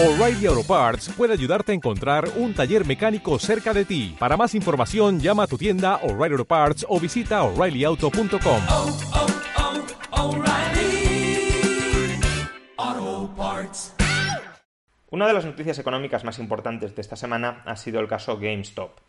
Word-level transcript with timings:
O'Reilly 0.00 0.46
Auto 0.46 0.62
Parts 0.62 1.08
puede 1.08 1.32
ayudarte 1.32 1.72
a 1.72 1.74
encontrar 1.74 2.28
un 2.36 2.54
taller 2.54 2.86
mecánico 2.86 3.36
cerca 3.40 3.74
de 3.74 3.84
ti. 3.84 4.14
Para 4.16 4.36
más 4.36 4.54
información, 4.54 5.18
llama 5.18 5.42
a 5.42 5.46
tu 5.48 5.58
tienda 5.58 5.96
O'Reilly 6.04 6.34
Auto 6.34 6.44
Parts 6.44 6.86
o 6.88 7.00
visita 7.00 7.42
oreillyauto.com. 7.42 8.62
oh, 8.68 8.96
oh, 10.12 10.36
O'Reilly 10.36 11.50
Auto 12.76 13.34
Parts. 13.34 13.94
Una 15.10 15.26
de 15.26 15.32
las 15.32 15.44
noticias 15.44 15.80
económicas 15.80 16.22
más 16.22 16.38
importantes 16.38 16.94
de 16.94 17.02
esta 17.02 17.16
semana 17.16 17.64
ha 17.66 17.74
sido 17.74 17.98
el 17.98 18.06
caso 18.06 18.38
GameStop. 18.38 19.00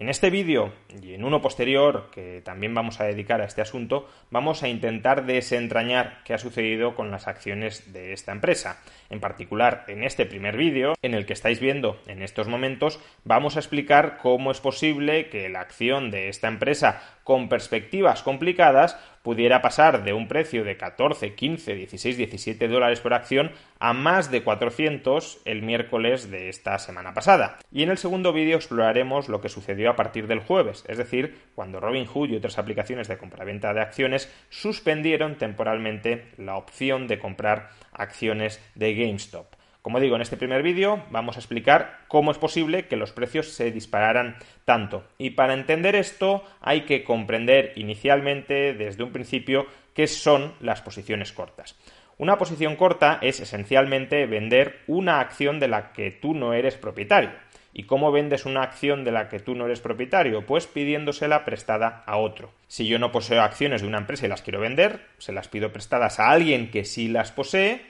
En 0.00 0.08
este 0.08 0.30
vídeo 0.30 0.72
y 1.02 1.14
en 1.14 1.24
uno 1.24 1.42
posterior, 1.42 2.08
que 2.12 2.40
también 2.44 2.72
vamos 2.72 3.00
a 3.00 3.04
dedicar 3.04 3.40
a 3.40 3.46
este 3.46 3.62
asunto, 3.62 4.08
vamos 4.30 4.62
a 4.62 4.68
intentar 4.68 5.26
desentrañar 5.26 6.22
qué 6.22 6.34
ha 6.34 6.38
sucedido 6.38 6.94
con 6.94 7.10
las 7.10 7.26
acciones 7.26 7.92
de 7.92 8.12
esta 8.12 8.30
empresa. 8.30 8.80
En 9.10 9.18
particular, 9.18 9.86
en 9.88 10.04
este 10.04 10.24
primer 10.24 10.56
vídeo, 10.56 10.94
en 11.02 11.14
el 11.14 11.26
que 11.26 11.32
estáis 11.32 11.58
viendo 11.58 12.00
en 12.06 12.22
estos 12.22 12.46
momentos, 12.46 13.00
vamos 13.24 13.56
a 13.56 13.58
explicar 13.58 14.18
cómo 14.22 14.52
es 14.52 14.60
posible 14.60 15.30
que 15.30 15.48
la 15.48 15.62
acción 15.62 16.12
de 16.12 16.28
esta 16.28 16.46
empresa 16.46 17.02
con 17.24 17.48
perspectivas 17.48 18.22
complicadas 18.22 18.96
pudiera 19.28 19.60
pasar 19.60 20.04
de 20.04 20.14
un 20.14 20.26
precio 20.26 20.64
de 20.64 20.78
14, 20.78 21.34
15, 21.34 21.74
16, 21.74 22.16
17 22.16 22.66
dólares 22.66 23.00
por 23.00 23.12
acción 23.12 23.50
a 23.78 23.92
más 23.92 24.30
de 24.30 24.42
400 24.42 25.42
el 25.44 25.60
miércoles 25.60 26.30
de 26.30 26.48
esta 26.48 26.78
semana 26.78 27.12
pasada. 27.12 27.58
Y 27.70 27.82
en 27.82 27.90
el 27.90 27.98
segundo 27.98 28.32
vídeo 28.32 28.56
exploraremos 28.56 29.28
lo 29.28 29.42
que 29.42 29.50
sucedió 29.50 29.90
a 29.90 29.96
partir 29.96 30.28
del 30.28 30.40
jueves, 30.40 30.82
es 30.88 30.96
decir, 30.96 31.42
cuando 31.54 31.78
Robinhood 31.78 32.30
y 32.30 32.36
otras 32.36 32.58
aplicaciones 32.58 33.06
de 33.06 33.18
compraventa 33.18 33.74
de 33.74 33.82
acciones 33.82 34.32
suspendieron 34.48 35.36
temporalmente 35.36 36.28
la 36.38 36.56
opción 36.56 37.06
de 37.06 37.18
comprar 37.18 37.68
acciones 37.92 38.62
de 38.76 38.94
GameStop. 38.94 39.57
Como 39.82 40.00
digo, 40.00 40.16
en 40.16 40.22
este 40.22 40.36
primer 40.36 40.62
vídeo 40.62 41.04
vamos 41.10 41.36
a 41.36 41.40
explicar 41.40 42.00
cómo 42.08 42.30
es 42.30 42.38
posible 42.38 42.86
que 42.86 42.96
los 42.96 43.12
precios 43.12 43.48
se 43.52 43.70
dispararan 43.70 44.36
tanto. 44.64 45.04
Y 45.18 45.30
para 45.30 45.54
entender 45.54 45.94
esto 45.94 46.44
hay 46.60 46.82
que 46.82 47.04
comprender 47.04 47.72
inicialmente, 47.76 48.74
desde 48.74 49.04
un 49.04 49.12
principio, 49.12 49.66
qué 49.94 50.06
son 50.06 50.54
las 50.60 50.82
posiciones 50.82 51.32
cortas. 51.32 51.76
Una 52.18 52.36
posición 52.36 52.74
corta 52.74 53.20
es 53.22 53.38
esencialmente 53.38 54.26
vender 54.26 54.80
una 54.88 55.20
acción 55.20 55.60
de 55.60 55.68
la 55.68 55.92
que 55.92 56.10
tú 56.10 56.34
no 56.34 56.52
eres 56.52 56.76
propietario. 56.76 57.30
¿Y 57.72 57.84
cómo 57.84 58.10
vendes 58.10 58.44
una 58.44 58.62
acción 58.62 59.04
de 59.04 59.12
la 59.12 59.28
que 59.28 59.38
tú 59.38 59.54
no 59.54 59.66
eres 59.66 59.80
propietario? 59.80 60.44
Pues 60.44 60.66
pidiéndosela 60.66 61.44
prestada 61.44 62.02
a 62.06 62.16
otro. 62.16 62.50
Si 62.66 62.88
yo 62.88 62.98
no 62.98 63.12
poseo 63.12 63.40
acciones 63.42 63.82
de 63.82 63.88
una 63.88 63.98
empresa 63.98 64.26
y 64.26 64.28
las 64.28 64.42
quiero 64.42 64.58
vender, 64.58 65.06
se 65.18 65.32
las 65.32 65.46
pido 65.46 65.70
prestadas 65.70 66.18
a 66.18 66.30
alguien 66.30 66.72
que 66.72 66.84
sí 66.84 67.06
las 67.06 67.30
posee 67.30 67.82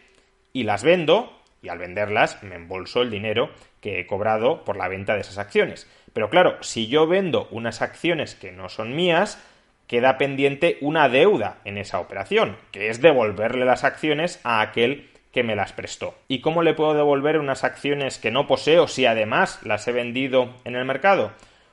y 0.52 0.64
las 0.64 0.82
vendo 0.84 1.37
y 1.62 1.68
al 1.68 1.78
venderlas 1.78 2.42
me 2.42 2.54
embolso 2.54 3.02
el 3.02 3.10
dinero 3.10 3.50
que 3.80 4.00
he 4.00 4.06
cobrado 4.06 4.64
por 4.64 4.76
la 4.76 4.88
venta 4.88 5.14
de 5.14 5.20
esas 5.20 5.38
acciones. 5.38 5.88
Pero 6.12 6.30
claro, 6.30 6.56
si 6.60 6.88
yo 6.88 7.06
vendo 7.06 7.48
unas 7.50 7.82
acciones 7.82 8.34
que 8.34 8.52
no 8.52 8.68
son 8.68 8.94
mías, 8.94 9.42
queda 9.86 10.18
pendiente 10.18 10.78
una 10.80 11.08
deuda 11.08 11.58
en 11.64 11.78
esa 11.78 11.98
operación, 11.98 12.56
que 12.72 12.90
es 12.90 13.00
devolverle 13.00 13.64
las 13.64 13.84
acciones 13.84 14.40
a 14.44 14.60
aquel 14.60 15.08
que 15.32 15.42
me 15.42 15.56
las 15.56 15.72
prestó. 15.72 16.14
¿Y 16.28 16.40
cómo 16.40 16.62
le 16.62 16.74
puedo 16.74 16.94
devolver 16.94 17.38
unas 17.38 17.64
acciones 17.64 18.18
que 18.18 18.30
no 18.30 18.46
poseo 18.46 18.88
si 18.88 19.06
además 19.06 19.60
las 19.62 19.86
he 19.88 19.92
vendido 19.92 20.54
en 20.64 20.76
el 20.76 20.84
mercado? 20.84 21.32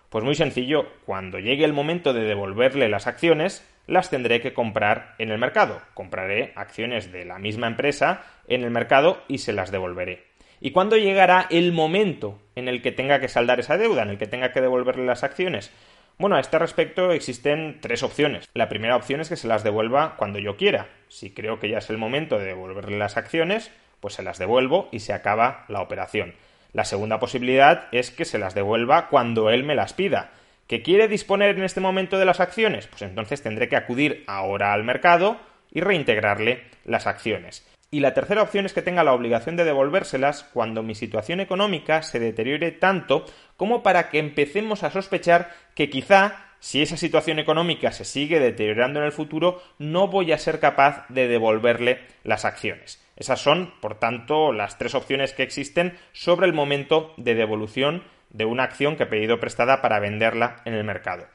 Pues 0.10 0.24
muy 0.24 0.36
sencillo, 0.36 0.88
cuando 1.06 1.40
llegue 1.40 1.66
el 1.66 1.74
momento 1.74 2.14
de 2.14 2.24
devolverle 2.24 2.90
las 2.90 3.08
acciones, 3.08 3.68
las 3.88 4.10
tendré 4.10 4.42
que 4.42 4.54
comprar 4.54 5.16
en 5.18 5.32
el 5.32 5.38
mercado. 5.38 5.82
Compraré 5.94 6.54
acciones 6.56 7.12
de 7.12 7.26
la 7.26 7.40
misma 7.40 7.68
empresa 7.68 8.24
en 8.48 8.64
el 8.64 8.72
mercado 8.72 9.22
y 9.28 9.40
se 9.40 9.54
las 9.54 9.72
devolveré. 9.72 10.26
¿Y 10.62 10.72
cuándo 10.72 10.98
llegará 10.98 11.48
el 11.50 11.74
momento 11.74 12.40
en 12.56 12.68
el 12.68 12.82
que 12.82 12.92
tenga 12.92 13.20
que 13.20 13.28
saldar 13.28 13.60
esa 13.60 13.78
deuda, 13.78 14.04
en 14.04 14.10
el 14.10 14.18
que 14.18 14.28
tenga 14.28 14.52
que 14.52 14.62
devolverle 14.62 15.06
las 15.06 15.24
acciones? 15.24 15.72
Bueno, 16.18 16.38
a 16.38 16.40
este 16.40 16.58
respecto 16.58 17.12
existen 17.12 17.80
tres 17.82 18.02
opciones. 18.02 18.50
La 18.54 18.70
primera 18.70 18.96
opción 18.96 19.20
es 19.20 19.28
que 19.28 19.36
se 19.36 19.50
las 19.50 19.64
devuelva 19.64 20.16
cuando 20.16 20.40
yo 20.40 20.56
quiera. 20.56 20.88
Si 21.10 21.34
creo 21.34 21.60
que 21.60 21.70
ya 21.70 21.80
es 21.80 21.90
el 21.90 21.98
momento 21.98 22.40
de 22.40 22.46
devolverle 22.46 22.98
las 22.98 23.18
acciones, 23.18 23.70
pues 24.00 24.14
se 24.14 24.24
las 24.24 24.40
devuelvo 24.40 24.88
y 24.92 25.00
se 25.00 25.12
acaba 25.12 25.66
la 25.68 25.82
operación. 25.82 26.34
La 26.72 26.86
segunda 26.86 27.20
posibilidad 27.20 27.88
es 27.92 28.12
que 28.12 28.24
se 28.24 28.40
las 28.40 28.56
devuelva 28.56 29.10
cuando 29.10 29.50
él 29.50 29.64
me 29.64 29.76
las 29.76 29.94
pida. 29.94 30.32
¿Que 30.68 30.82
quiere 30.82 31.08
disponer 31.08 31.58
en 31.58 31.64
este 31.64 31.80
momento 31.80 32.18
de 32.18 32.26
las 32.26 32.40
acciones? 32.40 32.88
Pues 32.88 33.04
entonces 33.04 33.44
tendré 33.44 33.70
que 33.70 33.76
acudir 33.76 34.24
ahora 34.26 34.74
al 34.74 34.84
mercado 34.84 35.38
y 35.72 35.82
reintegrarle 35.82 36.64
las 36.86 37.06
acciones. 37.06 37.68
Y 37.92 38.00
la 38.00 38.16
tercera 38.16 38.42
opción 38.42 38.66
es 38.66 38.74
que 38.74 38.82
tenga 38.82 39.04
la 39.04 39.14
obligación 39.14 39.58
de 39.58 39.64
devolvérselas 39.64 40.44
cuando 40.54 40.82
mi 40.82 40.96
situación 40.96 41.40
económica 41.40 42.02
se 42.02 42.20
deteriore 42.20 42.72
tanto 42.72 43.26
como 43.58 43.84
para 43.84 44.10
que 44.10 44.18
empecemos 44.18 44.84
a 44.84 44.90
sospechar 44.90 45.52
que 45.76 45.90
quizá 45.90 46.46
si 46.60 46.82
esa 46.82 46.98
situación 46.98 47.38
económica 47.38 47.92
se 47.92 48.04
sigue 48.04 48.40
deteriorando 48.40 49.00
en 49.00 49.06
el 49.06 49.12
futuro, 49.12 49.62
no 49.78 50.08
voy 50.08 50.32
a 50.32 50.40
ser 50.40 50.60
capaz 50.60 51.06
de 51.10 51.28
devolverle 51.28 52.00
las 52.24 52.44
acciones. 52.44 53.06
Esas 53.16 53.40
son, 53.40 53.72
por 53.82 54.00
tanto, 54.00 54.52
las 54.52 54.80
tres 54.80 54.96
opciones 54.96 55.34
que 55.34 55.44
existen 55.44 55.96
sobre 56.12 56.48
el 56.48 56.54
momento 56.54 57.14
de 57.18 57.36
devolución 57.36 58.04
de 58.36 58.46
una 58.46 58.64
acción 58.64 58.98
que 58.98 59.04
he 59.04 59.08
pedido 59.08 59.40
prestada 59.40 59.82
para 59.82 60.00
venderla 60.00 60.58
en 60.66 60.74
el 60.74 60.84
mercado. 60.84 61.26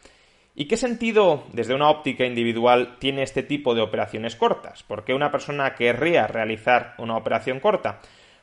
¿Y 0.54 0.66
qué 0.66 0.76
sentido, 0.76 1.44
desde 1.52 1.74
una 1.74 1.88
óptica 1.88 2.26
individual, 2.26 2.96
tiene 2.98 3.22
este 3.22 3.42
tipo 3.42 3.74
de 3.74 3.80
operaciones 3.80 4.36
cortas? 4.36 4.82
¿Por 4.82 5.04
qué 5.04 5.14
una 5.14 5.30
persona 5.30 5.74
querría 5.74 6.26
realizar 6.26 6.94
una 6.98 7.16
operación 7.16 7.60
corta? 7.60 8.00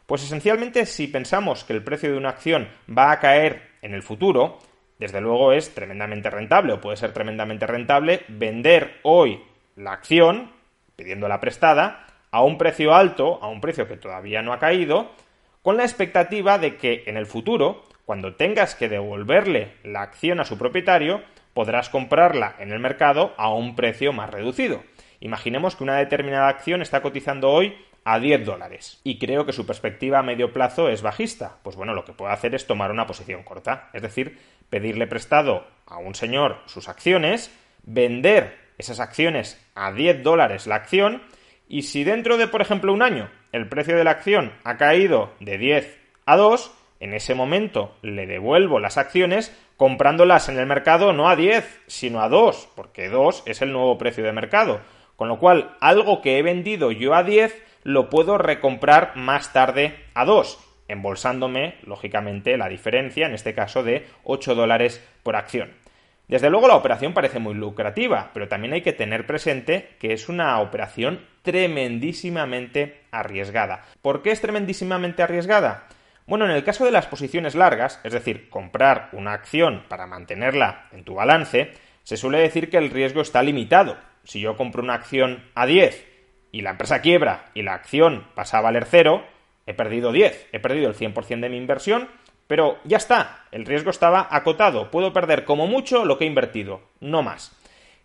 Pues 0.08 0.24
esencialmente 0.24 0.86
si 0.88 1.08
pensamos 1.08 1.64
que 1.64 1.74
el 1.74 1.84
precio 1.84 2.12
de 2.12 2.18
una 2.18 2.30
acción 2.30 2.70
va 2.90 3.12
a 3.12 3.20
caer 3.20 3.62
en 3.84 3.94
el 3.94 4.02
futuro, 4.02 4.58
desde 4.98 5.22
luego 5.22 5.52
es 5.54 5.76
tremendamente 5.76 6.32
rentable 6.32 6.74
o 6.74 6.82
puede 6.82 6.98
ser 6.98 7.14
tremendamente 7.14 7.68
rentable 7.68 8.22
vender 8.28 9.00
hoy 9.04 9.44
la 9.76 9.92
acción, 9.92 10.52
pidiéndola 10.96 11.40
prestada, 11.40 12.08
a 12.32 12.42
un 12.42 12.58
precio 12.58 12.96
alto, 12.96 13.38
a 13.44 13.48
un 13.48 13.62
precio 13.62 13.88
que 13.88 13.98
todavía 13.98 14.42
no 14.42 14.54
ha 14.54 14.60
caído, 14.60 15.12
con 15.62 15.78
la 15.78 15.84
expectativa 15.84 16.58
de 16.58 16.78
que 16.78 17.04
en 17.06 17.18
el 17.18 17.26
futuro, 17.26 17.84
cuando 18.08 18.36
tengas 18.36 18.74
que 18.74 18.88
devolverle 18.88 19.74
la 19.84 20.02
acción 20.02 20.40
a 20.40 20.46
su 20.46 20.58
propietario, 20.58 21.22
podrás 21.54 21.90
comprarla 21.90 22.56
en 22.58 22.72
el 22.72 22.80
mercado 22.80 23.34
a 23.36 23.54
un 23.54 23.76
precio 23.76 24.14
más 24.14 24.30
reducido. 24.30 24.82
Imaginemos 25.20 25.76
que 25.76 25.84
una 25.84 25.98
determinada 25.98 26.48
acción 26.48 26.82
está 26.82 27.02
cotizando 27.02 27.50
hoy 27.50 27.76
a 28.06 28.18
10 28.18 28.46
dólares 28.46 29.02
y 29.04 29.20
creo 29.20 29.46
que 29.46 29.52
su 29.52 29.66
perspectiva 29.66 30.20
a 30.20 30.24
medio 30.24 30.54
plazo 30.54 30.88
es 30.88 31.02
bajista. 31.02 31.58
Pues 31.64 31.76
bueno, 31.76 31.94
lo 31.94 32.06
que 32.06 32.14
puedo 32.14 32.32
hacer 32.32 32.56
es 32.56 32.66
tomar 32.66 32.92
una 32.92 33.08
posición 33.08 33.44
corta, 33.44 33.90
es 33.92 34.02
decir, 34.02 34.40
pedirle 34.70 35.06
prestado 35.08 35.68
a 35.86 35.98
un 35.98 36.16
señor 36.16 36.62
sus 36.66 36.88
acciones, 36.88 37.54
vender 37.84 38.58
esas 38.78 39.02
acciones 39.02 39.62
a 39.76 39.92
10 39.92 40.24
dólares 40.24 40.66
la 40.66 40.76
acción 40.76 41.24
y 41.68 41.82
si 41.82 42.06
dentro 42.06 42.38
de, 42.38 42.48
por 42.48 42.62
ejemplo, 42.62 42.94
un 42.94 43.02
año 43.02 43.30
el 43.52 43.68
precio 43.68 43.98
de 43.98 44.06
la 44.06 44.12
acción 44.12 44.54
ha 44.64 44.78
caído 44.78 45.34
de 45.42 45.58
10 45.58 46.00
a 46.26 46.38
2, 46.38 46.77
en 47.00 47.14
ese 47.14 47.36
momento 47.36 47.96
le 48.02 48.26
devuelvo 48.26 48.80
las 48.80 48.98
acciones 48.98 49.56
comprándolas 49.78 50.50
en 50.50 50.58
el 50.58 50.66
mercado 50.66 51.14
no 51.14 51.30
a 51.30 51.36
10, 51.36 51.84
sino 51.88 52.22
a 52.22 52.30
2, 52.30 52.70
porque 52.76 53.10
2 53.10 53.44
es 53.46 53.62
el 53.62 53.72
nuevo 53.72 53.98
precio 53.98 54.24
de 54.24 54.34
mercado. 54.34 54.82
Con 55.16 55.28
lo 55.30 55.40
cual, 55.40 55.76
algo 55.80 56.22
que 56.22 56.38
he 56.38 56.44
vendido 56.44 56.92
yo 56.92 57.14
a 57.14 57.24
10 57.24 57.64
lo 57.84 58.10
puedo 58.10 58.38
recomprar 58.38 59.16
más 59.16 59.54
tarde 59.54 59.96
a 60.14 60.26
2, 60.26 60.60
embolsándome, 60.88 61.76
lógicamente, 61.84 62.58
la 62.58 62.70
diferencia, 62.70 63.28
en 63.28 63.34
este 63.34 63.54
caso, 63.54 63.84
de 63.84 64.06
8 64.24 64.56
dólares 64.56 65.04
por 65.24 65.36
acción. 65.36 65.74
Desde 66.28 66.50
luego 66.50 66.68
la 66.68 66.76
operación 66.76 67.14
parece 67.14 67.40
muy 67.40 67.54
lucrativa, 67.54 68.32
pero 68.34 68.50
también 68.50 68.74
hay 68.74 68.82
que 68.82 68.92
tener 68.92 69.26
presente 69.26 69.96
que 69.98 70.12
es 70.12 70.28
una 70.28 70.60
operación 70.60 71.22
tremendísimamente 71.42 73.04
arriesgada. 73.12 73.86
¿Por 74.02 74.22
qué 74.22 74.32
es 74.32 74.42
tremendísimamente 74.42 75.24
arriesgada? 75.24 75.88
Bueno, 76.28 76.44
en 76.44 76.52
el 76.52 76.66
caso 76.66 76.84
de 76.84 76.92
las 76.92 77.08
posiciones 77.08 77.56
largas, 77.56 78.02
es 78.04 78.12
decir, 78.12 78.50
comprar 78.50 79.08
una 79.14 79.32
acción 79.32 79.86
para 79.88 80.08
mantenerla 80.08 80.90
en 80.92 81.06
tu 81.06 81.16
balance, 81.16 81.72
se 82.04 82.18
suele 82.18 82.40
decir 82.40 82.70
que 82.70 82.78
el 82.78 82.90
riesgo 82.90 83.22
está 83.22 83.42
limitado. 83.42 83.96
Si 84.26 84.42
yo 84.42 84.58
compro 84.58 84.84
una 84.84 84.96
acción 84.96 85.46
a 85.56 85.66
10 85.66 86.06
y 86.52 86.64
la 86.64 86.72
empresa 86.72 87.00
quiebra 87.00 87.46
y 87.54 87.62
la 87.62 87.76
acción 87.76 88.28
pasa 88.36 88.58
a 88.58 88.62
valer 88.62 88.84
0, 88.84 89.26
he 89.68 89.74
perdido 89.74 90.12
10, 90.12 90.50
he 90.52 90.60
perdido 90.60 90.90
el 90.90 90.98
100% 90.98 91.40
de 91.40 91.50
mi 91.50 91.56
inversión, 91.56 92.10
pero 92.48 92.78
ya 92.84 92.98
está, 92.98 93.46
el 93.52 93.66
riesgo 93.66 93.90
estaba 93.90 94.28
acotado, 94.30 94.92
puedo 94.92 95.14
perder 95.14 95.46
como 95.46 95.66
mucho 95.66 96.04
lo 96.04 96.18
que 96.18 96.26
he 96.26 96.28
invertido, 96.28 96.82
no 97.00 97.24
más. 97.24 97.57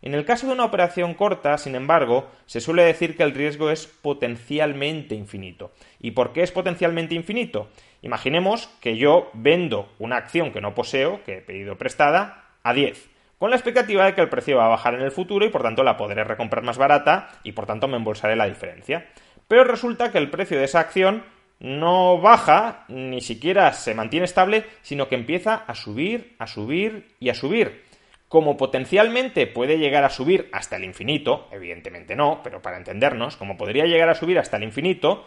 En 0.02 0.14
el 0.14 0.24
caso 0.24 0.48
de 0.48 0.52
una 0.52 0.64
operación 0.64 1.14
corta, 1.14 1.56
sin 1.58 1.76
embargo, 1.76 2.28
se 2.46 2.60
suele 2.60 2.82
decir 2.82 3.16
que 3.16 3.22
el 3.22 3.34
riesgo 3.34 3.70
es 3.70 3.86
potencialmente 3.86 5.14
infinito. 5.14 5.70
¿Y 6.00 6.10
por 6.10 6.32
qué 6.32 6.42
es 6.42 6.50
potencialmente 6.50 7.14
infinito? 7.14 7.68
Imaginemos 8.02 8.66
que 8.80 8.96
yo 8.96 9.30
vendo 9.32 9.88
una 10.00 10.16
acción 10.16 10.52
que 10.52 10.60
no 10.60 10.74
poseo, 10.74 11.22
que 11.24 11.38
he 11.38 11.40
pedido 11.40 11.78
prestada, 11.78 12.46
a 12.64 12.74
10, 12.74 13.10
con 13.38 13.50
la 13.50 13.56
expectativa 13.56 14.04
de 14.04 14.14
que 14.14 14.20
el 14.20 14.28
precio 14.28 14.56
va 14.56 14.66
a 14.66 14.70
bajar 14.70 14.94
en 14.94 15.02
el 15.02 15.12
futuro 15.12 15.44
y 15.44 15.50
por 15.50 15.62
tanto 15.62 15.84
la 15.84 15.96
podré 15.96 16.24
recomprar 16.24 16.64
más 16.64 16.78
barata 16.78 17.30
y 17.44 17.52
por 17.52 17.66
tanto 17.66 17.86
me 17.86 17.96
embolsaré 17.96 18.34
la 18.34 18.48
diferencia. 18.48 19.06
Pero 19.46 19.64
resulta 19.64 20.10
que 20.10 20.18
el 20.18 20.30
precio 20.30 20.58
de 20.58 20.64
esa 20.64 20.80
acción 20.80 21.24
no 21.60 22.18
baja, 22.18 22.84
ni 22.88 23.20
siquiera 23.20 23.72
se 23.72 23.94
mantiene 23.94 24.24
estable, 24.24 24.64
sino 24.82 25.08
que 25.08 25.14
empieza 25.14 25.54
a 25.54 25.76
subir, 25.76 26.34
a 26.40 26.48
subir 26.48 27.14
y 27.20 27.28
a 27.28 27.34
subir. 27.34 27.84
Como 28.32 28.56
potencialmente 28.56 29.46
puede 29.46 29.76
llegar 29.76 30.04
a 30.04 30.08
subir 30.08 30.48
hasta 30.52 30.76
el 30.76 30.84
infinito, 30.84 31.48
evidentemente 31.52 32.16
no, 32.16 32.40
pero 32.42 32.62
para 32.62 32.78
entendernos, 32.78 33.36
como 33.36 33.58
podría 33.58 33.84
llegar 33.84 34.08
a 34.08 34.14
subir 34.14 34.38
hasta 34.38 34.56
el 34.56 34.62
infinito, 34.62 35.26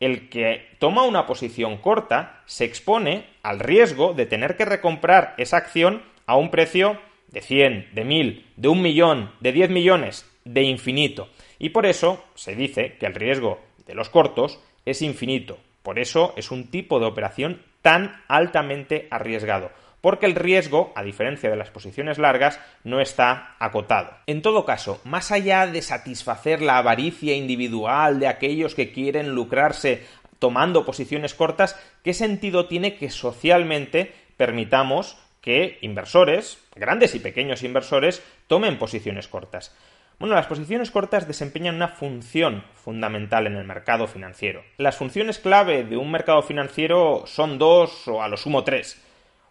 el 0.00 0.30
que 0.30 0.66
toma 0.78 1.02
una 1.02 1.26
posición 1.26 1.76
corta 1.76 2.40
se 2.46 2.64
expone 2.64 3.26
al 3.42 3.60
riesgo 3.60 4.14
de 4.14 4.24
tener 4.24 4.56
que 4.56 4.64
recomprar 4.64 5.34
esa 5.36 5.58
acción 5.58 6.02
a 6.24 6.36
un 6.36 6.50
precio 6.50 6.98
de 7.30 7.42
100, 7.42 7.90
de 7.92 8.04
1000, 8.04 8.46
de 8.56 8.68
un 8.68 8.80
millón, 8.80 9.30
de 9.40 9.52
10 9.52 9.68
millones, 9.68 10.26
de 10.46 10.62
infinito. 10.62 11.28
Y 11.58 11.68
por 11.68 11.84
eso 11.84 12.24
se 12.34 12.56
dice 12.56 12.96
que 12.98 13.04
el 13.04 13.14
riesgo 13.14 13.60
de 13.84 13.94
los 13.94 14.08
cortos 14.08 14.58
es 14.86 15.02
infinito. 15.02 15.58
Por 15.82 15.98
eso 15.98 16.32
es 16.34 16.50
un 16.50 16.70
tipo 16.70 16.98
de 16.98 17.04
operación 17.08 17.60
tan 17.82 18.22
altamente 18.26 19.06
arriesgado. 19.10 19.70
Porque 20.00 20.26
el 20.26 20.34
riesgo, 20.34 20.92
a 20.94 21.02
diferencia 21.02 21.50
de 21.50 21.56
las 21.56 21.70
posiciones 21.70 22.18
largas, 22.18 22.60
no 22.84 23.00
está 23.00 23.56
acotado. 23.58 24.10
En 24.26 24.42
todo 24.42 24.64
caso, 24.64 25.00
más 25.04 25.32
allá 25.32 25.66
de 25.66 25.82
satisfacer 25.82 26.62
la 26.62 26.78
avaricia 26.78 27.34
individual 27.34 28.20
de 28.20 28.28
aquellos 28.28 28.74
que 28.74 28.92
quieren 28.92 29.34
lucrarse 29.34 30.06
tomando 30.38 30.84
posiciones 30.84 31.34
cortas, 31.34 31.78
¿qué 32.04 32.14
sentido 32.14 32.66
tiene 32.66 32.96
que 32.96 33.10
socialmente 33.10 34.12
permitamos 34.36 35.18
que 35.40 35.78
inversores, 35.82 36.58
grandes 36.76 37.14
y 37.14 37.18
pequeños 37.18 37.62
inversores, 37.62 38.22
tomen 38.46 38.78
posiciones 38.78 39.26
cortas? 39.26 39.74
Bueno, 40.18 40.34
las 40.34 40.46
posiciones 40.46 40.90
cortas 40.90 41.28
desempeñan 41.28 41.76
una 41.76 41.88
función 41.88 42.64
fundamental 42.74 43.46
en 43.46 43.54
el 43.54 43.64
mercado 43.64 44.08
financiero. 44.08 44.64
Las 44.76 44.96
funciones 44.96 45.38
clave 45.38 45.84
de 45.84 45.96
un 45.96 46.10
mercado 46.10 46.42
financiero 46.42 47.22
son 47.26 47.56
dos 47.56 48.08
o 48.08 48.20
a 48.20 48.28
lo 48.28 48.36
sumo 48.36 48.64
tres. 48.64 49.00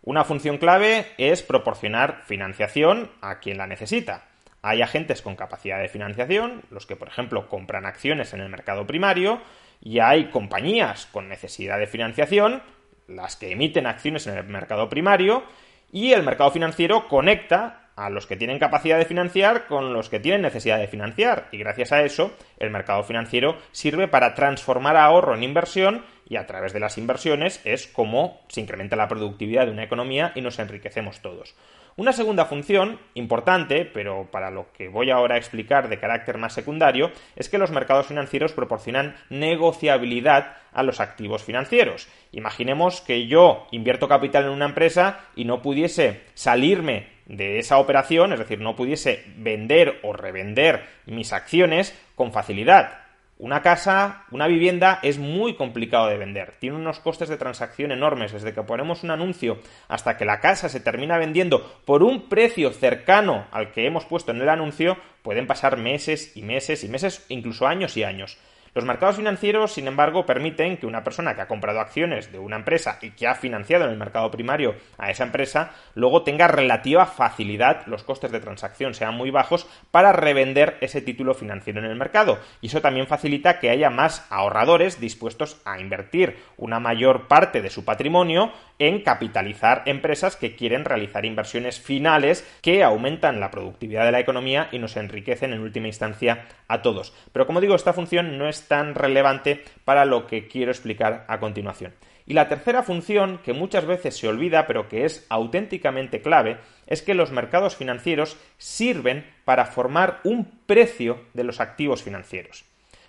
Una 0.07 0.23
función 0.23 0.57
clave 0.57 1.05
es 1.17 1.43
proporcionar 1.43 2.21
financiación 2.23 3.11
a 3.19 3.39
quien 3.39 3.57
la 3.57 3.67
necesita. 3.67 4.23
Hay 4.61 4.81
agentes 4.81 5.21
con 5.21 5.35
capacidad 5.35 5.81
de 5.81 5.89
financiación, 5.89 6.61
los 6.71 6.85
que 6.85 6.95
por 6.95 7.09
ejemplo 7.09 7.49
compran 7.49 7.85
acciones 7.85 8.31
en 8.31 8.39
el 8.39 8.47
mercado 8.47 8.87
primario, 8.87 9.41
y 9.81 9.99
hay 9.99 10.29
compañías 10.29 11.07
con 11.07 11.27
necesidad 11.27 11.77
de 11.77 11.87
financiación, 11.87 12.63
las 13.09 13.35
que 13.35 13.51
emiten 13.51 13.85
acciones 13.85 14.27
en 14.27 14.37
el 14.37 14.45
mercado 14.45 14.87
primario, 14.87 15.43
y 15.91 16.13
el 16.13 16.23
mercado 16.23 16.51
financiero 16.51 17.09
conecta 17.09 17.86
a 17.97 18.11
los 18.11 18.27
que 18.27 18.37
tienen 18.37 18.59
capacidad 18.59 18.97
de 18.97 19.05
financiar 19.05 19.65
con 19.65 19.91
los 19.91 20.07
que 20.07 20.19
tienen 20.19 20.43
necesidad 20.43 20.77
de 20.77 20.87
financiar. 20.87 21.49
Y 21.51 21.57
gracias 21.57 21.91
a 21.91 22.03
eso, 22.03 22.31
el 22.59 22.69
mercado 22.69 23.03
financiero 23.03 23.57
sirve 23.71 24.07
para 24.07 24.35
transformar 24.35 24.95
ahorro 24.95 25.35
en 25.35 25.43
inversión 25.43 26.05
y 26.29 26.35
a 26.35 26.45
través 26.45 26.73
de 26.73 26.79
las 26.79 26.97
inversiones 26.99 27.59
es 27.65 27.87
como 27.87 28.39
se 28.49 28.61
incrementa 28.61 28.95
la 28.95 29.07
productividad 29.07 29.65
de 29.65 29.71
una 29.71 29.83
economía 29.83 30.31
y 30.35 30.41
nos 30.41 30.59
enriquecemos 30.59 31.21
todos. 31.21 31.55
Una 31.97 32.13
segunda 32.13 32.45
función, 32.45 32.99
importante, 33.15 33.83
pero 33.83 34.27
para 34.29 34.51
lo 34.51 34.71
que 34.71 34.87
voy 34.87 35.09
ahora 35.09 35.33
a 35.33 35.39
explicar 35.39 35.89
de 35.89 35.97
carácter 35.97 36.37
más 36.37 36.53
secundario, 36.53 37.11
es 37.35 37.49
que 37.49 37.57
los 37.57 37.71
mercados 37.71 38.05
financieros 38.05 38.53
proporcionan 38.53 39.15
negociabilidad 39.31 40.57
a 40.73 40.83
los 40.83 40.99
activos 40.99 41.43
financieros. 41.43 42.07
Imaginemos 42.31 43.01
que 43.01 43.25
yo 43.25 43.65
invierto 43.71 44.07
capital 44.07 44.43
en 44.43 44.51
una 44.51 44.65
empresa 44.65 45.21
y 45.35 45.45
no 45.45 45.63
pudiese 45.63 46.21
salirme 46.35 47.07
de 47.25 47.57
esa 47.57 47.79
operación, 47.79 48.31
es 48.31 48.37
decir, 48.37 48.59
no 48.59 48.75
pudiese 48.75 49.23
vender 49.35 49.99
o 50.03 50.13
revender 50.13 50.85
mis 51.07 51.33
acciones 51.33 51.99
con 52.13 52.31
facilidad. 52.31 53.06
Una 53.39 53.61
casa, 53.61 54.25
una 54.31 54.47
vivienda 54.47 54.99
es 55.03 55.19
muy 55.19 55.55
complicado 55.55 56.07
de 56.07 56.17
vender. 56.17 56.55
Tiene 56.59 56.75
unos 56.75 56.99
costes 56.99 57.29
de 57.29 57.37
transacción 57.37 57.91
enormes. 57.91 58.31
Desde 58.31 58.51
que 58.51 58.63
ponemos 58.63 59.03
un 59.03 59.11
anuncio 59.11 59.59
hasta 59.87 60.17
que 60.17 60.25
la 60.25 60.39
casa 60.39 60.69
se 60.69 60.79
termina 60.79 61.19
vendiendo 61.19 61.63
por 61.85 62.01
un 62.01 62.29
precio 62.29 62.71
cercano 62.71 63.45
al 63.51 63.71
que 63.71 63.85
hemos 63.85 64.05
puesto 64.05 64.31
en 64.31 64.41
el 64.41 64.49
anuncio, 64.49 64.97
pueden 65.21 65.45
pasar 65.45 65.77
meses 65.77 66.35
y 66.35 66.41
meses 66.41 66.83
y 66.83 66.89
meses, 66.89 67.27
incluso 67.29 67.67
años 67.67 67.95
y 67.95 68.03
años. 68.03 68.39
Los 68.73 68.85
mercados 68.85 69.15
financieros, 69.15 69.73
sin 69.73 69.87
embargo, 69.87 70.25
permiten 70.25 70.77
que 70.77 70.85
una 70.85 71.03
persona 71.03 71.35
que 71.35 71.41
ha 71.41 71.47
comprado 71.47 71.79
acciones 71.79 72.31
de 72.31 72.39
una 72.39 72.57
empresa 72.57 72.99
y 73.01 73.11
que 73.11 73.27
ha 73.27 73.35
financiado 73.35 73.85
en 73.85 73.91
el 73.91 73.97
mercado 73.97 74.29
primario 74.31 74.75
a 74.97 75.09
esa 75.09 75.23
empresa, 75.23 75.71
luego 75.95 76.23
tenga 76.23 76.47
relativa 76.47 77.05
facilidad, 77.05 77.85
los 77.87 78.03
costes 78.03 78.31
de 78.31 78.39
transacción 78.39 78.93
sean 78.93 79.15
muy 79.15 79.31
bajos, 79.31 79.67
para 79.91 80.13
revender 80.13 80.77
ese 80.81 81.01
título 81.01 81.33
financiero 81.33 81.79
en 81.79 81.85
el 81.85 81.95
mercado. 81.95 82.39
Y 82.61 82.67
eso 82.67 82.81
también 82.81 83.07
facilita 83.07 83.59
que 83.59 83.69
haya 83.69 83.89
más 83.89 84.25
ahorradores 84.29 84.99
dispuestos 84.99 85.61
a 85.65 85.79
invertir 85.79 86.37
una 86.57 86.79
mayor 86.79 87.27
parte 87.27 87.61
de 87.61 87.69
su 87.69 87.85
patrimonio 87.85 88.51
en 88.79 89.01
capitalizar 89.01 89.83
empresas 89.85 90.35
que 90.35 90.55
quieren 90.55 90.85
realizar 90.85 91.25
inversiones 91.25 91.79
finales 91.79 92.47
que 92.61 92.83
aumentan 92.83 93.39
la 93.39 93.51
productividad 93.51 94.05
de 94.05 94.11
la 94.11 94.19
economía 94.19 94.69
y 94.71 94.79
nos 94.79 94.97
enriquecen 94.97 95.53
en 95.53 95.61
última 95.61 95.87
instancia 95.87 96.45
a 96.67 96.81
todos. 96.81 97.13
Pero 97.33 97.47
como 97.47 97.61
digo, 97.61 97.75
esta 97.75 97.93
función 97.93 98.37
no 98.37 98.47
es 98.47 98.67
tan 98.67 98.95
relevante 98.95 99.63
para 99.85 100.05
lo 100.05 100.27
que 100.27 100.47
quiero 100.47 100.71
explicar 100.71 101.25
a 101.27 101.39
continuación. 101.39 101.93
Y 102.27 102.33
la 102.33 102.49
tercera 102.49 102.83
función, 102.83 103.39
que 103.43 103.53
muchas 103.53 103.85
veces 103.85 104.17
se 104.17 104.27
olvida, 104.27 104.67
pero 104.67 104.89
que 104.89 105.05
es 105.05 105.25
auténticamente 105.29 106.21
clave, 106.21 106.57
es 106.85 107.01
que 107.01 107.13
los 107.13 107.31
mercados 107.31 107.77
financieros 107.77 108.37
sirven 108.57 109.25
para 109.45 109.65
formar 109.65 110.19
un 110.25 110.43
precio 110.65 111.21
de 111.33 111.45
los 111.45 111.61
activos 111.61 112.03
financieros. 112.03 112.65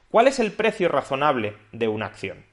¿Cuál 0.08 0.28
es 0.28 0.38
el 0.38 0.52
precio 0.52 0.88
razonable 0.88 1.54
de 1.72 1.88
una 1.88 2.06
acción? 2.06 2.44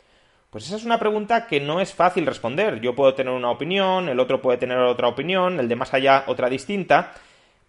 Pues 0.55 0.67
esa 0.67 0.77
es 0.77 0.85
una 0.85 0.99
pregunta 0.99 1.47
que 1.47 1.59
no 1.59 1.81
es 1.81 1.93
fácil 1.93 2.25
responder. 2.25 2.79
Yo 2.79 2.95
puedo 2.95 3.13
tener 3.13 3.33
una 3.33 3.51
opinión, 3.51 4.07
el 4.07 4.21
otro 4.21 4.41
puede 4.41 4.57
tener 4.57 4.77
otra 4.77 5.09
opinión, 5.09 5.59
el 5.59 5.67
de 5.67 5.75
más 5.75 5.93
allá 5.93 6.23
otra 6.27 6.47
distinta, 6.49 7.11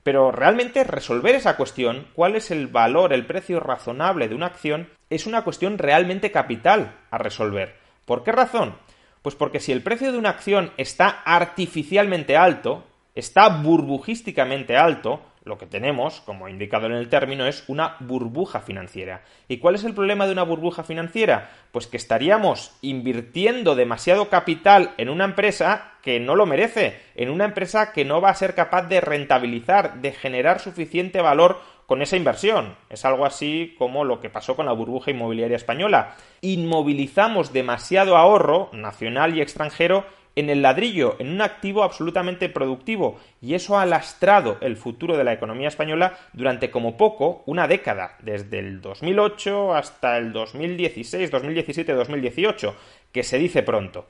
pero 0.05 0.31
realmente 0.31 0.85
resolver 0.85 1.35
esa 1.35 1.57
cuestión, 1.57 2.07
cuál 2.15 2.37
es 2.37 2.53
el 2.53 2.69
valor, 2.69 3.13
el 3.13 3.27
precio 3.27 3.59
razonable 3.59 4.29
de 4.29 4.37
una 4.37 4.47
acción, 4.47 4.89
es 5.11 5.27
una 5.27 5.43
cuestión 5.43 5.79
realmente 5.79 6.31
capital 6.31 6.95
a 7.11 7.19
resolver. 7.19 7.75
¿Por 8.05 8.23
qué 8.23 8.31
razón? 8.31 8.77
Pues 9.21 9.35
porque 9.35 9.59
si 9.59 9.73
el 9.73 9.83
precio 9.83 10.13
de 10.13 10.19
una 10.19 10.31
acción 10.31 10.71
está 10.77 11.09
artificialmente 11.09 12.37
alto, 12.37 12.85
está 13.17 13.49
burbujísticamente 13.49 14.77
alto, 14.77 15.23
lo 15.47 15.59
que 15.59 15.67
tenemos, 15.67 16.21
como 16.23 16.49
indicado 16.49 16.87
en 16.87 16.93
el 16.93 17.09
término, 17.09 17.47
es 17.47 17.65
una 17.69 17.97
burbuja 18.01 18.61
financiera. 18.61 19.23
¿Y 19.47 19.59
cuál 19.59 19.77
es 19.77 19.85
el 19.85 19.95
problema 19.95 20.27
de 20.27 20.33
una 20.33 20.43
burbuja 20.43 20.83
financiera? 20.83 21.51
Pues 21.71 21.87
que 21.87 21.97
estaríamos 21.97 22.77
invirtiendo 22.83 23.77
demasiado 23.77 24.29
capital 24.29 24.91
en 24.99 25.09
una 25.09 25.25
empresa 25.25 25.93
que 26.03 26.19
no 26.19 26.35
lo 26.35 26.47
merece, 26.47 27.01
en 27.15 27.31
una 27.31 27.45
empresa 27.45 27.93
que 27.93 28.05
no 28.05 28.21
va 28.21 28.31
a 28.31 28.35
ser 28.35 28.57
capaz 28.57 28.89
de 28.89 29.01
rentabilizar, 29.01 30.01
de 30.01 30.11
generar 30.11 30.59
suficiente 30.59 31.21
valor 31.21 31.61
con 31.87 32.03
esa 32.03 32.17
inversión. 32.17 32.75
Es 32.91 33.05
algo 33.05 33.25
así 33.25 33.77
como 33.79 34.05
lo 34.05 34.19
que 34.19 34.31
pasó 34.31 34.57
con 34.57 34.67
la 34.67 34.73
burbuja 34.73 35.13
inmobiliaria 35.13 35.57
española. 35.57 36.17
Inmovilizamos 36.41 37.53
demasiado 37.53 38.17
ahorro, 38.17 38.69
nacional 38.73 39.37
y 39.37 39.43
extranjero, 39.43 40.05
en 40.37 40.51
el 40.51 40.63
ladrillo, 40.63 41.17
en 41.19 41.31
un 41.31 41.41
activo 41.41 41.83
absolutamente 41.83 42.49
productivo, 42.49 43.19
y 43.41 43.55
eso 43.55 43.79
ha 43.79 43.87
lastrado 43.87 44.59
el 44.61 44.77
futuro 44.77 45.17
de 45.17 45.25
la 45.25 45.33
economía 45.33 45.69
española 45.69 46.17
durante 46.35 46.71
como 46.71 46.97
poco 46.97 47.43
una 47.47 47.67
década, 47.67 48.17
desde 48.21 48.59
el 48.59 48.81
2008 48.81 49.75
hasta 49.75 50.19
el 50.19 50.33
2016, 50.33 51.31
2017, 51.31 51.93
2018, 51.93 52.77
que 53.11 53.23
se 53.23 53.39
dice 53.39 53.63
pronto. 53.63 54.07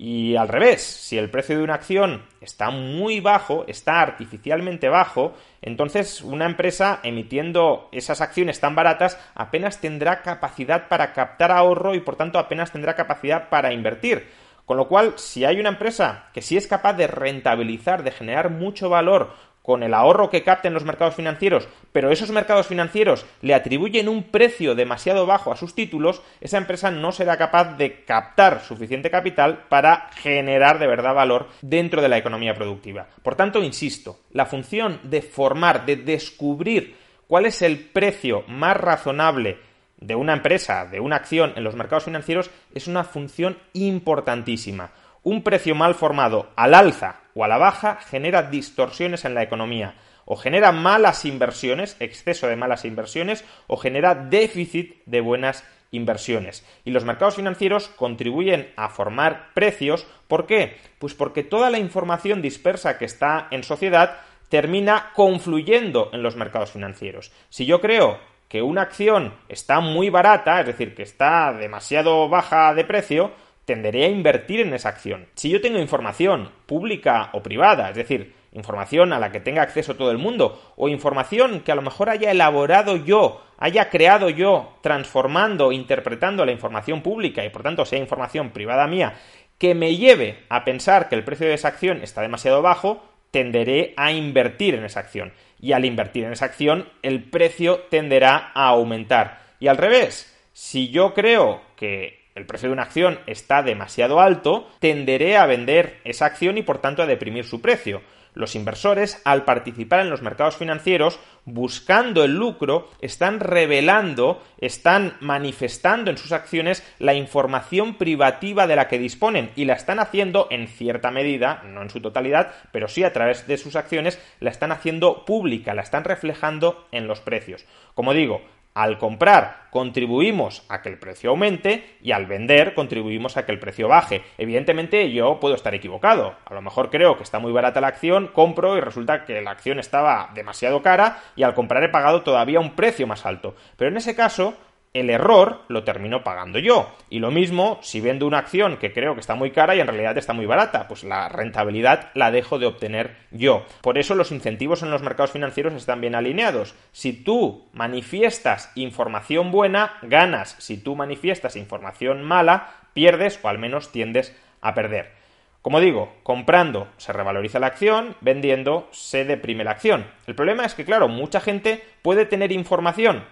Y 0.00 0.36
al 0.36 0.46
revés, 0.46 0.80
si 0.80 1.18
el 1.18 1.28
precio 1.28 1.58
de 1.58 1.64
una 1.64 1.74
acción 1.74 2.22
está 2.40 2.70
muy 2.70 3.18
bajo, 3.18 3.64
está 3.66 4.00
artificialmente 4.00 4.88
bajo, 4.88 5.34
entonces 5.60 6.22
una 6.22 6.46
empresa 6.46 7.00
emitiendo 7.02 7.88
esas 7.90 8.20
acciones 8.20 8.60
tan 8.60 8.76
baratas 8.76 9.18
apenas 9.34 9.80
tendrá 9.80 10.22
capacidad 10.22 10.86
para 10.86 11.12
captar 11.12 11.50
ahorro 11.50 11.96
y 11.96 12.00
por 12.00 12.14
tanto 12.14 12.38
apenas 12.38 12.70
tendrá 12.70 12.94
capacidad 12.94 13.48
para 13.48 13.72
invertir. 13.72 14.28
Con 14.68 14.76
lo 14.76 14.86
cual, 14.86 15.14
si 15.16 15.46
hay 15.46 15.58
una 15.58 15.70
empresa 15.70 16.26
que 16.34 16.42
sí 16.42 16.58
es 16.58 16.66
capaz 16.66 16.92
de 16.92 17.06
rentabilizar, 17.06 18.02
de 18.02 18.10
generar 18.10 18.50
mucho 18.50 18.90
valor 18.90 19.30
con 19.62 19.82
el 19.82 19.94
ahorro 19.94 20.28
que 20.28 20.42
capta 20.42 20.68
en 20.68 20.74
los 20.74 20.84
mercados 20.84 21.14
financieros, 21.14 21.66
pero 21.90 22.10
esos 22.10 22.30
mercados 22.32 22.66
financieros 22.66 23.24
le 23.40 23.54
atribuyen 23.54 24.10
un 24.10 24.24
precio 24.24 24.74
demasiado 24.74 25.24
bajo 25.24 25.52
a 25.52 25.56
sus 25.56 25.74
títulos, 25.74 26.20
esa 26.42 26.58
empresa 26.58 26.90
no 26.90 27.12
será 27.12 27.38
capaz 27.38 27.78
de 27.78 28.04
captar 28.04 28.60
suficiente 28.60 29.10
capital 29.10 29.64
para 29.70 30.10
generar 30.16 30.78
de 30.78 30.86
verdad 30.86 31.14
valor 31.14 31.48
dentro 31.62 32.02
de 32.02 32.10
la 32.10 32.18
economía 32.18 32.54
productiva. 32.54 33.06
Por 33.22 33.36
tanto, 33.36 33.62
insisto, 33.62 34.18
la 34.32 34.44
función 34.44 35.00
de 35.02 35.22
formar, 35.22 35.86
de 35.86 35.96
descubrir 35.96 36.94
cuál 37.26 37.46
es 37.46 37.62
el 37.62 37.78
precio 37.78 38.44
más 38.48 38.76
razonable 38.76 39.56
de 40.00 40.14
una 40.14 40.32
empresa, 40.32 40.86
de 40.86 41.00
una 41.00 41.16
acción 41.16 41.52
en 41.56 41.64
los 41.64 41.74
mercados 41.74 42.04
financieros 42.04 42.50
es 42.74 42.86
una 42.86 43.04
función 43.04 43.58
importantísima. 43.72 44.92
Un 45.22 45.42
precio 45.42 45.74
mal 45.74 45.94
formado 45.94 46.50
al 46.56 46.74
alza 46.74 47.20
o 47.34 47.44
a 47.44 47.48
la 47.48 47.58
baja 47.58 47.96
genera 47.96 48.42
distorsiones 48.42 49.24
en 49.24 49.34
la 49.34 49.42
economía, 49.42 49.94
o 50.24 50.36
genera 50.36 50.72
malas 50.72 51.24
inversiones, 51.24 51.96
exceso 52.00 52.46
de 52.46 52.56
malas 52.56 52.84
inversiones, 52.84 53.44
o 53.66 53.76
genera 53.76 54.14
déficit 54.14 55.02
de 55.06 55.20
buenas 55.20 55.64
inversiones. 55.90 56.64
Y 56.84 56.90
los 56.90 57.04
mercados 57.04 57.36
financieros 57.36 57.88
contribuyen 57.88 58.70
a 58.76 58.90
formar 58.90 59.54
precios. 59.54 60.06
¿Por 60.28 60.46
qué? 60.46 60.76
Pues 60.98 61.14
porque 61.14 61.44
toda 61.44 61.70
la 61.70 61.78
información 61.78 62.42
dispersa 62.42 62.98
que 62.98 63.06
está 63.06 63.48
en 63.50 63.64
sociedad 63.64 64.18
termina 64.48 65.10
confluyendo 65.14 66.10
en 66.12 66.22
los 66.22 66.36
mercados 66.36 66.72
financieros. 66.72 67.32
Si 67.48 67.66
yo 67.66 67.80
creo 67.80 68.18
que 68.48 68.62
una 68.62 68.82
acción 68.82 69.34
está 69.48 69.80
muy 69.80 70.10
barata, 70.10 70.60
es 70.60 70.66
decir, 70.66 70.94
que 70.94 71.02
está 71.02 71.52
demasiado 71.52 72.28
baja 72.28 72.74
de 72.74 72.84
precio, 72.84 73.32
tenderé 73.64 74.06
a 74.06 74.08
invertir 74.08 74.60
en 74.60 74.72
esa 74.72 74.88
acción. 74.88 75.28
Si 75.34 75.50
yo 75.50 75.60
tengo 75.60 75.78
información 75.78 76.50
pública 76.64 77.28
o 77.34 77.42
privada, 77.42 77.90
es 77.90 77.96
decir, 77.96 78.34
información 78.52 79.12
a 79.12 79.18
la 79.18 79.30
que 79.30 79.40
tenga 79.40 79.60
acceso 79.60 79.94
todo 79.94 80.10
el 80.10 80.16
mundo, 80.16 80.72
o 80.76 80.88
información 80.88 81.60
que 81.60 81.72
a 81.72 81.74
lo 81.74 81.82
mejor 81.82 82.08
haya 82.08 82.30
elaborado 82.30 82.96
yo, 82.96 83.42
haya 83.58 83.90
creado 83.90 84.30
yo, 84.30 84.78
transformando, 84.80 85.70
interpretando 85.72 86.46
la 86.46 86.52
información 86.52 87.02
pública 87.02 87.44
y 87.44 87.50
por 87.50 87.62
tanto 87.62 87.84
sea 87.84 87.98
información 87.98 88.50
privada 88.50 88.86
mía, 88.86 89.14
que 89.58 89.74
me 89.74 89.96
lleve 89.96 90.44
a 90.48 90.64
pensar 90.64 91.08
que 91.10 91.16
el 91.16 91.24
precio 91.24 91.46
de 91.46 91.54
esa 91.54 91.68
acción 91.68 92.02
está 92.02 92.22
demasiado 92.22 92.62
bajo, 92.62 93.02
tenderé 93.30 93.94
a 93.96 94.12
invertir 94.12 94.74
en 94.74 94.84
esa 94.84 95.00
acción. 95.00 95.32
Y 95.60 95.72
al 95.72 95.84
invertir 95.84 96.24
en 96.24 96.32
esa 96.32 96.46
acción, 96.46 96.88
el 97.02 97.24
precio 97.24 97.80
tenderá 97.90 98.52
a 98.54 98.68
aumentar. 98.68 99.40
Y 99.60 99.68
al 99.68 99.76
revés, 99.76 100.34
si 100.52 100.90
yo 100.90 101.14
creo 101.14 101.62
que 101.76 102.18
el 102.34 102.46
precio 102.46 102.68
de 102.68 102.72
una 102.72 102.84
acción 102.84 103.18
está 103.26 103.62
demasiado 103.62 104.20
alto, 104.20 104.68
tenderé 104.78 105.36
a 105.36 105.46
vender 105.46 106.00
esa 106.04 106.26
acción 106.26 106.56
y 106.56 106.62
por 106.62 106.78
tanto 106.78 107.02
a 107.02 107.06
deprimir 107.06 107.44
su 107.44 107.60
precio. 107.60 108.02
Los 108.38 108.54
inversores, 108.54 109.20
al 109.24 109.44
participar 109.44 109.98
en 109.98 110.10
los 110.10 110.22
mercados 110.22 110.56
financieros, 110.56 111.18
buscando 111.44 112.22
el 112.22 112.36
lucro, 112.36 112.88
están 113.00 113.40
revelando, 113.40 114.40
están 114.60 115.16
manifestando 115.18 116.08
en 116.08 116.18
sus 116.18 116.30
acciones 116.30 116.84
la 117.00 117.14
información 117.14 117.98
privativa 117.98 118.68
de 118.68 118.76
la 118.76 118.86
que 118.86 119.00
disponen 119.00 119.50
y 119.56 119.64
la 119.64 119.72
están 119.72 119.98
haciendo 119.98 120.46
en 120.52 120.68
cierta 120.68 121.10
medida, 121.10 121.64
no 121.66 121.82
en 121.82 121.90
su 121.90 122.00
totalidad, 122.00 122.54
pero 122.70 122.86
sí 122.86 123.02
a 123.02 123.12
través 123.12 123.48
de 123.48 123.58
sus 123.58 123.74
acciones, 123.74 124.20
la 124.38 124.50
están 124.50 124.70
haciendo 124.70 125.24
pública, 125.24 125.74
la 125.74 125.82
están 125.82 126.04
reflejando 126.04 126.86
en 126.92 127.08
los 127.08 127.18
precios. 127.18 127.66
Como 127.94 128.14
digo, 128.14 128.40
al 128.78 128.96
comprar 128.96 129.66
contribuimos 129.70 130.64
a 130.68 130.82
que 130.82 130.88
el 130.88 131.00
precio 131.00 131.30
aumente 131.30 131.96
y 132.00 132.12
al 132.12 132.26
vender 132.26 132.74
contribuimos 132.74 133.36
a 133.36 133.44
que 133.44 133.50
el 133.50 133.58
precio 133.58 133.88
baje. 133.88 134.22
Evidentemente 134.38 135.10
yo 135.10 135.40
puedo 135.40 135.56
estar 135.56 135.74
equivocado. 135.74 136.36
A 136.44 136.54
lo 136.54 136.62
mejor 136.62 136.88
creo 136.88 137.16
que 137.16 137.24
está 137.24 137.40
muy 137.40 137.50
barata 137.50 137.80
la 137.80 137.88
acción, 137.88 138.28
compro 138.28 138.76
y 138.76 138.80
resulta 138.80 139.24
que 139.24 139.42
la 139.42 139.50
acción 139.50 139.80
estaba 139.80 140.30
demasiado 140.32 140.80
cara 140.80 141.18
y 141.34 141.42
al 141.42 141.54
comprar 141.54 141.82
he 141.82 141.88
pagado 141.88 142.22
todavía 142.22 142.60
un 142.60 142.76
precio 142.76 143.08
más 143.08 143.26
alto. 143.26 143.56
Pero 143.76 143.90
en 143.90 143.96
ese 143.96 144.14
caso 144.14 144.54
el 144.94 145.10
error 145.10 145.62
lo 145.68 145.84
termino 145.84 146.24
pagando 146.24 146.58
yo. 146.58 146.94
Y 147.10 147.18
lo 147.18 147.30
mismo 147.30 147.78
si 147.82 148.00
vendo 148.00 148.26
una 148.26 148.38
acción 148.38 148.76
que 148.78 148.92
creo 148.92 149.14
que 149.14 149.20
está 149.20 149.34
muy 149.34 149.50
cara 149.50 149.74
y 149.74 149.80
en 149.80 149.86
realidad 149.86 150.18
está 150.18 150.32
muy 150.32 150.46
barata, 150.46 150.88
pues 150.88 151.04
la 151.04 151.28
rentabilidad 151.28 152.10
la 152.14 152.30
dejo 152.30 152.58
de 152.58 152.66
obtener 152.66 153.16
yo. 153.30 153.64
Por 153.80 153.98
eso 153.98 154.14
los 154.14 154.32
incentivos 154.32 154.82
en 154.82 154.90
los 154.90 155.02
mercados 155.02 155.32
financieros 155.32 155.74
están 155.74 156.00
bien 156.00 156.14
alineados. 156.14 156.74
Si 156.92 157.12
tú 157.12 157.68
manifiestas 157.72 158.72
información 158.74 159.50
buena, 159.50 159.98
ganas. 160.02 160.56
Si 160.58 160.78
tú 160.78 160.96
manifiestas 160.96 161.56
información 161.56 162.22
mala, 162.22 162.70
pierdes 162.92 163.38
o 163.42 163.48
al 163.48 163.58
menos 163.58 163.92
tiendes 163.92 164.36
a 164.60 164.74
perder. 164.74 165.18
Como 165.62 165.80
digo, 165.80 166.14
comprando 166.22 166.88
se 166.96 167.12
revaloriza 167.12 167.58
la 167.58 167.66
acción, 167.66 168.16
vendiendo 168.20 168.88
se 168.92 169.24
deprime 169.24 169.64
la 169.64 169.72
acción. 169.72 170.06
El 170.26 170.34
problema 170.34 170.64
es 170.64 170.74
que, 170.74 170.84
claro, 170.84 171.08
mucha 171.08 171.40
gente 171.40 171.82
puede 172.00 172.26
tener 172.26 172.52
información 172.52 173.24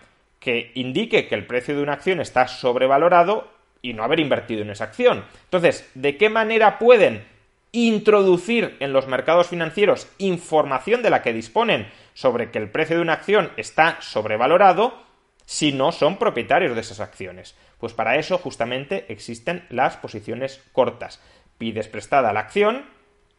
que 0.46 0.70
indique 0.74 1.26
que 1.26 1.34
el 1.34 1.44
precio 1.44 1.74
de 1.74 1.82
una 1.82 1.94
acción 1.94 2.20
está 2.20 2.46
sobrevalorado 2.46 3.50
y 3.82 3.94
no 3.94 4.04
haber 4.04 4.20
invertido 4.20 4.62
en 4.62 4.70
esa 4.70 4.84
acción. 4.84 5.24
Entonces, 5.42 5.90
¿de 5.94 6.16
qué 6.16 6.28
manera 6.28 6.78
pueden 6.78 7.24
introducir 7.72 8.76
en 8.78 8.92
los 8.92 9.08
mercados 9.08 9.48
financieros 9.48 10.06
información 10.18 11.02
de 11.02 11.10
la 11.10 11.22
que 11.22 11.32
disponen 11.32 11.88
sobre 12.14 12.52
que 12.52 12.60
el 12.60 12.70
precio 12.70 12.94
de 12.94 13.02
una 13.02 13.14
acción 13.14 13.50
está 13.56 14.00
sobrevalorado 14.00 14.94
si 15.46 15.72
no 15.72 15.90
son 15.90 16.16
propietarios 16.16 16.76
de 16.76 16.80
esas 16.80 17.00
acciones? 17.00 17.56
Pues 17.80 17.92
para 17.92 18.14
eso 18.14 18.38
justamente 18.38 19.06
existen 19.08 19.66
las 19.68 19.96
posiciones 19.96 20.62
cortas. 20.70 21.20
Pides 21.58 21.88
prestada 21.88 22.32
la 22.32 22.38
acción 22.38 22.86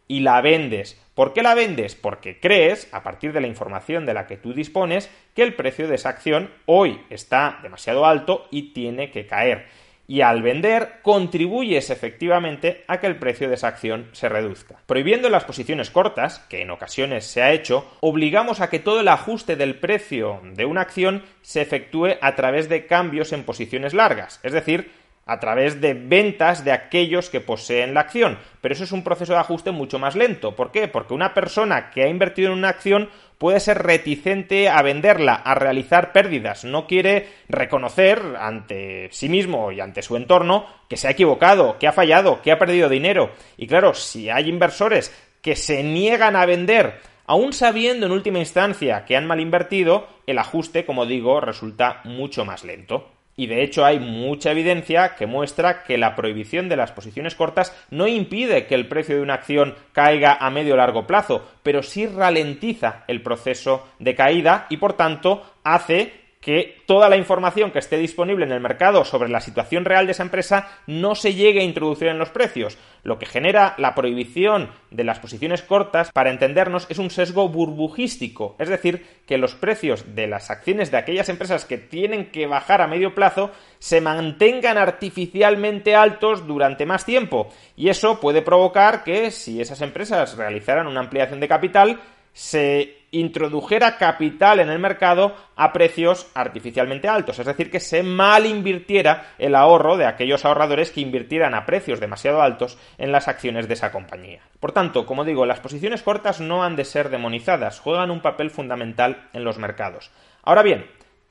y 0.09 0.19
la 0.19 0.41
vendes 0.41 1.01
¿Por 1.17 1.33
qué 1.33 1.41
la 1.41 1.55
vendes? 1.55 1.95
Porque 1.95 2.39
crees, 2.39 2.87
a 2.91 3.01
partir 3.01 3.33
de 3.33 3.41
la 3.41 3.47
información 3.47 4.05
de 4.05 4.13
la 4.13 4.27
que 4.27 4.37
tú 4.37 4.53
dispones, 4.53 5.09
que 5.33 5.41
el 5.41 5.55
precio 5.55 5.87
de 5.87 5.95
esa 5.95 6.09
acción 6.09 6.51
hoy 6.67 7.01
está 7.09 7.57
demasiado 7.63 8.05
alto 8.05 8.47
y 8.51 8.71
tiene 8.71 9.09
que 9.09 9.25
caer. 9.25 9.65
Y 10.05 10.21
al 10.21 10.43
vender 10.43 10.99
contribuyes 11.01 11.89
efectivamente 11.89 12.83
a 12.87 12.99
que 12.99 13.07
el 13.07 13.15
precio 13.15 13.49
de 13.49 13.55
esa 13.55 13.67
acción 13.67 14.09
se 14.11 14.29
reduzca. 14.29 14.77
Prohibiendo 14.85 15.27
las 15.31 15.43
posiciones 15.43 15.89
cortas, 15.89 16.37
que 16.49 16.61
en 16.61 16.69
ocasiones 16.69 17.25
se 17.25 17.41
ha 17.41 17.51
hecho, 17.51 17.91
obligamos 17.99 18.61
a 18.61 18.69
que 18.69 18.77
todo 18.77 18.99
el 18.99 19.07
ajuste 19.07 19.55
del 19.55 19.73
precio 19.79 20.39
de 20.53 20.65
una 20.65 20.81
acción 20.81 21.23
se 21.41 21.63
efectúe 21.63 22.09
a 22.21 22.35
través 22.35 22.69
de 22.69 22.85
cambios 22.85 23.33
en 23.33 23.43
posiciones 23.43 23.95
largas, 23.95 24.39
es 24.43 24.53
decir, 24.53 24.91
a 25.27 25.39
través 25.39 25.79
de 25.81 25.93
ventas 25.93 26.63
de 26.63 26.71
aquellos 26.71 27.29
que 27.29 27.41
poseen 27.41 27.93
la 27.93 27.99
acción. 27.99 28.39
Pero 28.61 28.73
eso 28.73 28.85
es 28.85 28.91
un 28.91 29.03
proceso 29.03 29.33
de 29.33 29.39
ajuste 29.39 29.71
mucho 29.71 29.99
más 29.99 30.15
lento. 30.15 30.55
¿Por 30.55 30.71
qué? 30.71 30.87
Porque 30.87 31.13
una 31.13 31.33
persona 31.33 31.91
que 31.91 32.03
ha 32.03 32.07
invertido 32.07 32.51
en 32.51 32.57
una 32.57 32.69
acción 32.69 33.09
puede 33.37 33.59
ser 33.59 33.83
reticente 33.83 34.69
a 34.69 34.81
venderla, 34.81 35.35
a 35.35 35.53
realizar 35.53 36.11
pérdidas. 36.11 36.63
No 36.63 36.87
quiere 36.87 37.27
reconocer 37.49 38.21
ante 38.39 39.09
sí 39.11 39.29
mismo 39.29 39.71
y 39.71 39.79
ante 39.79 40.01
su 40.01 40.15
entorno 40.15 40.65
que 40.89 40.97
se 40.97 41.07
ha 41.07 41.11
equivocado, 41.11 41.77
que 41.77 41.87
ha 41.87 41.93
fallado, 41.93 42.41
que 42.41 42.51
ha 42.51 42.59
perdido 42.59 42.89
dinero. 42.89 43.31
Y 43.57 43.67
claro, 43.67 43.93
si 43.93 44.29
hay 44.29 44.49
inversores 44.49 45.13
que 45.41 45.55
se 45.55 45.83
niegan 45.83 46.35
a 46.35 46.45
vender, 46.45 46.99
aún 47.25 47.53
sabiendo 47.53 48.05
en 48.05 48.11
última 48.11 48.39
instancia 48.39 49.05
que 49.05 49.15
han 49.15 49.27
mal 49.27 49.39
invertido, 49.39 50.07
el 50.25 50.39
ajuste, 50.39 50.85
como 50.85 51.05
digo, 51.05 51.39
resulta 51.39 52.01
mucho 52.05 52.43
más 52.43 52.63
lento. 52.63 53.16
Y 53.39 53.45
de 53.45 53.63
hecho 53.63 53.85
hay 53.85 53.99
mucha 53.99 54.51
evidencia 54.51 55.15
que 55.15 55.27
muestra 55.27 55.83
que 55.83 55.99
la 55.99 56.15
prohibición 56.15 56.67
de 56.67 56.75
las 56.75 56.91
posiciones 56.91 57.35
cortas 57.35 57.73
no 57.91 58.07
impide 58.07 58.65
que 58.65 58.73
el 58.73 58.87
precio 58.87 59.15
de 59.15 59.21
una 59.21 59.35
acción 59.35 59.75
caiga 59.93 60.33
a 60.33 60.49
medio 60.49 60.73
o 60.73 60.77
largo 60.77 61.05
plazo, 61.05 61.47
pero 61.61 61.83
sí 61.83 62.07
ralentiza 62.07 63.03
el 63.07 63.21
proceso 63.21 63.87
de 63.99 64.15
caída 64.15 64.65
y 64.69 64.77
por 64.77 64.93
tanto 64.93 65.43
hace 65.63 66.26
que 66.47 66.81
toda 66.85 67.09
la 67.09 67.17
información 67.17 67.71
que 67.71 67.79
esté 67.79 67.97
disponible 67.97 68.45
en 68.45 68.53
el 68.53 68.61
mercado 68.61 69.03
sobre 69.03 69.27
la 69.27 69.41
situación 69.41 69.83
real 69.83 70.05
de 70.05 70.13
esa 70.13 70.23
empresa 70.23 70.69
no 70.87 71.13
se 71.13 71.33
llegue 71.33 71.59
a 71.59 71.65
introducir 71.65 72.07
en 72.07 72.19
los 72.19 72.29
precios. 72.29 72.77
Lo 73.03 73.19
que 73.19 73.25
genera 73.25 73.75
la 73.77 73.93
prohibición 73.93 74.71
de 74.89 75.03
las 75.03 75.19
posiciones 75.19 75.61
cortas, 75.61 76.09
para 76.13 76.29
entendernos, 76.29 76.87
es 76.89 76.99
un 76.99 77.09
sesgo 77.09 77.49
burbujístico, 77.49 78.55
es 78.59 78.69
decir, 78.69 79.05
que 79.25 79.37
los 79.37 79.55
precios 79.55 80.15
de 80.15 80.27
las 80.27 80.49
acciones 80.49 80.89
de 80.89 80.95
aquellas 80.95 81.27
empresas 81.27 81.65
que 81.65 81.77
tienen 81.77 82.31
que 82.31 82.47
bajar 82.47 82.81
a 82.81 82.87
medio 82.87 83.13
plazo 83.13 83.51
se 83.79 83.99
mantengan 83.99 84.77
artificialmente 84.77 85.95
altos 85.95 86.47
durante 86.47 86.85
más 86.85 87.03
tiempo. 87.03 87.49
Y 87.75 87.89
eso 87.89 88.21
puede 88.21 88.41
provocar 88.41 89.03
que 89.03 89.31
si 89.31 89.59
esas 89.59 89.81
empresas 89.81 90.37
realizaran 90.37 90.87
una 90.87 91.01
ampliación 91.01 91.41
de 91.41 91.49
capital, 91.49 91.99
se 92.37 93.07
introdujera 93.09 93.97
capital 93.97 94.59
en 94.59 94.69
el 94.69 94.77
mercado 94.77 95.35
a 95.55 95.73
precios 95.73 96.27
artificialmente 96.35 97.07
altos, 97.07 97.39
es 97.39 97.47
decir, 97.47 97.71
que 97.71 97.79
se 97.79 98.03
mal 98.03 98.45
invirtiera 98.45 99.33
el 99.39 99.55
ahorro 99.55 99.97
de 99.97 100.05
aquellos 100.05 100.45
ahorradores 100.45 100.91
que 100.91 101.01
invirtieran 101.01 101.55
a 101.55 101.65
precios 101.65 101.99
demasiado 101.99 102.43
altos 102.43 102.77
en 102.99 103.11
las 103.11 103.27
acciones 103.27 103.67
de 103.67 103.73
esa 103.73 103.91
compañía. 103.91 104.41
Por 104.59 104.71
tanto, 104.71 105.07
como 105.07 105.25
digo, 105.25 105.47
las 105.47 105.61
posiciones 105.61 106.03
cortas 106.03 106.39
no 106.39 106.63
han 106.63 106.75
de 106.75 106.85
ser 106.85 107.09
demonizadas, 107.09 107.79
juegan 107.79 108.11
un 108.11 108.21
papel 108.21 108.51
fundamental 108.51 109.29
en 109.33 109.43
los 109.43 109.57
mercados. 109.57 110.11
Ahora 110.43 110.61
bien, 110.61 110.85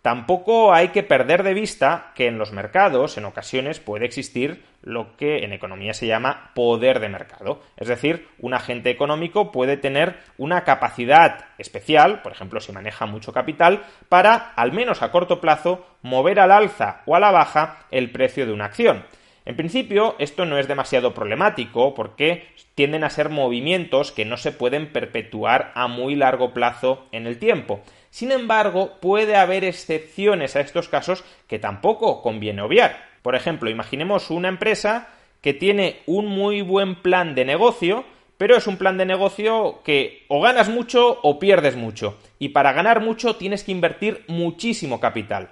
Tampoco 0.06 0.72
hay 0.72 0.90
que 0.90 1.02
perder 1.02 1.42
de 1.42 1.52
vista 1.52 2.12
que 2.14 2.28
en 2.28 2.38
los 2.38 2.52
mercados, 2.52 3.18
en 3.18 3.24
ocasiones, 3.24 3.80
puede 3.80 4.04
existir 4.04 4.62
lo 4.80 5.16
que 5.16 5.38
en 5.38 5.52
economía 5.52 5.94
se 5.94 6.06
llama 6.06 6.52
poder 6.54 7.00
de 7.00 7.08
mercado. 7.08 7.60
Es 7.76 7.88
decir, 7.88 8.28
un 8.38 8.54
agente 8.54 8.90
económico 8.90 9.50
puede 9.50 9.76
tener 9.76 10.20
una 10.38 10.62
capacidad 10.62 11.46
especial, 11.58 12.22
por 12.22 12.30
ejemplo, 12.30 12.60
si 12.60 12.70
maneja 12.70 13.06
mucho 13.06 13.32
capital, 13.32 13.82
para, 14.08 14.52
al 14.54 14.70
menos 14.70 15.02
a 15.02 15.10
corto 15.10 15.40
plazo, 15.40 15.84
mover 16.02 16.38
al 16.38 16.52
alza 16.52 17.02
o 17.04 17.16
a 17.16 17.18
la 17.18 17.32
baja 17.32 17.86
el 17.90 18.12
precio 18.12 18.46
de 18.46 18.52
una 18.52 18.66
acción. 18.66 19.02
En 19.44 19.56
principio, 19.56 20.14
esto 20.20 20.44
no 20.44 20.58
es 20.58 20.68
demasiado 20.68 21.14
problemático 21.14 21.94
porque 21.94 22.46
tienden 22.76 23.04
a 23.04 23.10
ser 23.10 23.28
movimientos 23.28 24.12
que 24.12 24.24
no 24.24 24.36
se 24.36 24.52
pueden 24.52 24.92
perpetuar 24.92 25.72
a 25.74 25.88
muy 25.88 26.14
largo 26.14 26.52
plazo 26.52 27.06
en 27.10 27.26
el 27.26 27.38
tiempo. 27.38 27.82
Sin 28.16 28.32
embargo, 28.32 28.92
puede 29.02 29.36
haber 29.36 29.62
excepciones 29.62 30.56
a 30.56 30.60
estos 30.60 30.88
casos 30.88 31.22
que 31.46 31.58
tampoco 31.58 32.22
conviene 32.22 32.62
obviar. 32.62 32.96
Por 33.20 33.34
ejemplo, 33.34 33.68
imaginemos 33.68 34.30
una 34.30 34.48
empresa 34.48 35.08
que 35.42 35.52
tiene 35.52 35.98
un 36.06 36.24
muy 36.24 36.62
buen 36.62 37.02
plan 37.02 37.34
de 37.34 37.44
negocio, 37.44 38.06
pero 38.38 38.56
es 38.56 38.66
un 38.66 38.78
plan 38.78 38.96
de 38.96 39.04
negocio 39.04 39.82
que 39.84 40.24
o 40.28 40.40
ganas 40.40 40.70
mucho 40.70 41.20
o 41.22 41.38
pierdes 41.38 41.76
mucho. 41.76 42.16
Y 42.38 42.48
para 42.48 42.72
ganar 42.72 43.02
mucho 43.02 43.36
tienes 43.36 43.64
que 43.64 43.72
invertir 43.72 44.24
muchísimo 44.28 44.98
capital. 44.98 45.50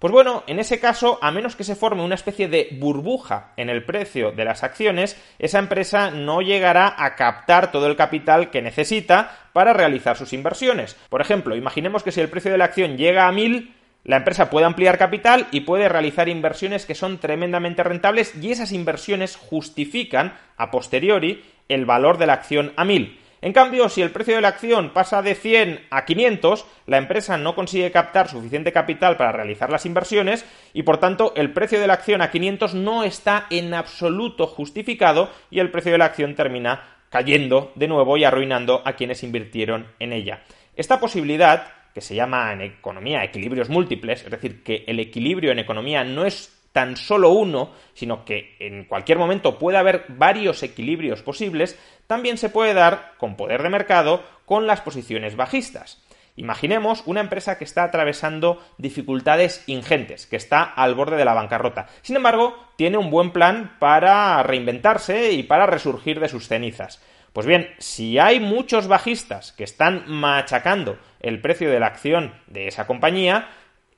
Pues 0.00 0.14
bueno, 0.14 0.44
en 0.46 0.58
ese 0.58 0.80
caso, 0.80 1.18
a 1.20 1.30
menos 1.30 1.56
que 1.56 1.62
se 1.62 1.76
forme 1.76 2.02
una 2.02 2.14
especie 2.14 2.48
de 2.48 2.68
burbuja 2.80 3.52
en 3.58 3.68
el 3.68 3.84
precio 3.84 4.32
de 4.32 4.46
las 4.46 4.64
acciones, 4.64 5.22
esa 5.38 5.58
empresa 5.58 6.10
no 6.10 6.40
llegará 6.40 6.94
a 6.96 7.16
captar 7.16 7.70
todo 7.70 7.86
el 7.86 7.96
capital 7.96 8.50
que 8.50 8.62
necesita 8.62 9.36
para 9.52 9.74
realizar 9.74 10.16
sus 10.16 10.32
inversiones. 10.32 10.96
Por 11.10 11.20
ejemplo, 11.20 11.54
imaginemos 11.54 12.02
que 12.02 12.12
si 12.12 12.20
el 12.22 12.30
precio 12.30 12.50
de 12.50 12.56
la 12.56 12.64
acción 12.64 12.96
llega 12.96 13.28
a 13.28 13.32
1000, 13.32 13.74
la 14.04 14.16
empresa 14.16 14.48
puede 14.48 14.64
ampliar 14.64 14.96
capital 14.96 15.48
y 15.50 15.60
puede 15.60 15.86
realizar 15.90 16.30
inversiones 16.30 16.86
que 16.86 16.94
son 16.94 17.18
tremendamente 17.18 17.82
rentables 17.82 18.34
y 18.42 18.52
esas 18.52 18.72
inversiones 18.72 19.36
justifican 19.36 20.32
a 20.56 20.70
posteriori 20.70 21.44
el 21.68 21.84
valor 21.84 22.16
de 22.16 22.26
la 22.26 22.32
acción 22.32 22.72
a 22.76 22.86
1000. 22.86 23.19
En 23.42 23.54
cambio, 23.54 23.88
si 23.88 24.02
el 24.02 24.10
precio 24.10 24.34
de 24.34 24.42
la 24.42 24.48
acción 24.48 24.90
pasa 24.90 25.22
de 25.22 25.34
100 25.34 25.86
a 25.90 26.04
500, 26.04 26.66
la 26.86 26.98
empresa 26.98 27.38
no 27.38 27.54
consigue 27.54 27.90
captar 27.90 28.28
suficiente 28.28 28.70
capital 28.70 29.16
para 29.16 29.32
realizar 29.32 29.70
las 29.70 29.86
inversiones 29.86 30.44
y 30.74 30.82
por 30.82 30.98
tanto 30.98 31.32
el 31.36 31.52
precio 31.52 31.80
de 31.80 31.86
la 31.86 31.94
acción 31.94 32.20
a 32.20 32.30
500 32.30 32.74
no 32.74 33.02
está 33.02 33.46
en 33.48 33.72
absoluto 33.72 34.46
justificado 34.46 35.30
y 35.50 35.60
el 35.60 35.70
precio 35.70 35.92
de 35.92 35.98
la 35.98 36.04
acción 36.04 36.34
termina 36.34 36.98
cayendo 37.08 37.72
de 37.76 37.88
nuevo 37.88 38.18
y 38.18 38.24
arruinando 38.24 38.82
a 38.84 38.92
quienes 38.92 39.22
invirtieron 39.22 39.86
en 39.98 40.12
ella. 40.12 40.42
Esta 40.76 41.00
posibilidad, 41.00 41.66
que 41.94 42.02
se 42.02 42.14
llama 42.14 42.52
en 42.52 42.60
economía 42.60 43.24
equilibrios 43.24 43.70
múltiples, 43.70 44.22
es 44.22 44.30
decir, 44.30 44.62
que 44.62 44.84
el 44.86 45.00
equilibrio 45.00 45.50
en 45.50 45.58
economía 45.58 46.04
no 46.04 46.26
es 46.26 46.59
tan 46.72 46.96
solo 46.96 47.30
uno, 47.30 47.72
sino 47.94 48.24
que 48.24 48.56
en 48.60 48.84
cualquier 48.84 49.18
momento 49.18 49.58
puede 49.58 49.78
haber 49.78 50.04
varios 50.08 50.62
equilibrios 50.62 51.22
posibles, 51.22 51.78
también 52.06 52.38
se 52.38 52.48
puede 52.48 52.74
dar 52.74 53.14
con 53.18 53.36
poder 53.36 53.62
de 53.62 53.70
mercado 53.70 54.22
con 54.44 54.66
las 54.66 54.80
posiciones 54.80 55.36
bajistas. 55.36 56.02
Imaginemos 56.36 57.02
una 57.06 57.20
empresa 57.20 57.58
que 57.58 57.64
está 57.64 57.84
atravesando 57.84 58.62
dificultades 58.78 59.62
ingentes, 59.66 60.26
que 60.26 60.36
está 60.36 60.62
al 60.62 60.94
borde 60.94 61.16
de 61.16 61.24
la 61.24 61.34
bancarrota. 61.34 61.88
Sin 62.02 62.16
embargo, 62.16 62.56
tiene 62.76 62.96
un 62.96 63.10
buen 63.10 63.32
plan 63.32 63.76
para 63.78 64.42
reinventarse 64.42 65.32
y 65.32 65.42
para 65.42 65.66
resurgir 65.66 66.20
de 66.20 66.28
sus 66.28 66.48
cenizas. 66.48 67.02
Pues 67.32 67.46
bien, 67.46 67.68
si 67.78 68.18
hay 68.18 68.40
muchos 68.40 68.88
bajistas 68.88 69.52
que 69.52 69.64
están 69.64 70.04
machacando 70.08 70.98
el 71.20 71.40
precio 71.40 71.70
de 71.70 71.78
la 71.78 71.86
acción 71.86 72.34
de 72.46 72.66
esa 72.66 72.86
compañía, 72.86 73.48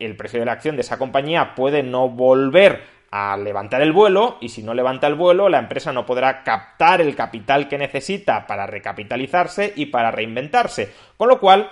el 0.05 0.17
precio 0.17 0.41
de 0.41 0.47
la 0.47 0.53
acción 0.53 0.77
de 0.77 0.83
esa 0.83 0.99
compañía 0.99 1.55
puede 1.55 1.83
no 1.83 2.09
volver 2.09 2.83
a 3.13 3.37
levantar 3.37 3.83
el 3.83 3.93
vuelo 3.93 4.39
y 4.41 4.49
si 4.49 4.63
no 4.63 4.73
levanta 4.73 5.07
el 5.07 5.15
vuelo 5.15 5.51
la 5.51 5.59
empresa 5.59 5.93
no 5.93 6.07
podrá 6.07 6.43
captar 6.43 7.03
el 7.03 7.15
capital 7.15 7.69
que 7.69 7.77
necesita 7.77 8.47
para 8.47 8.67
recapitalizarse 8.67 9.75
y 9.77 9.87
para 9.87 10.11
reinventarse. 10.11 10.91
Con 11.19 11.29
lo 11.29 11.39
cual, 11.39 11.69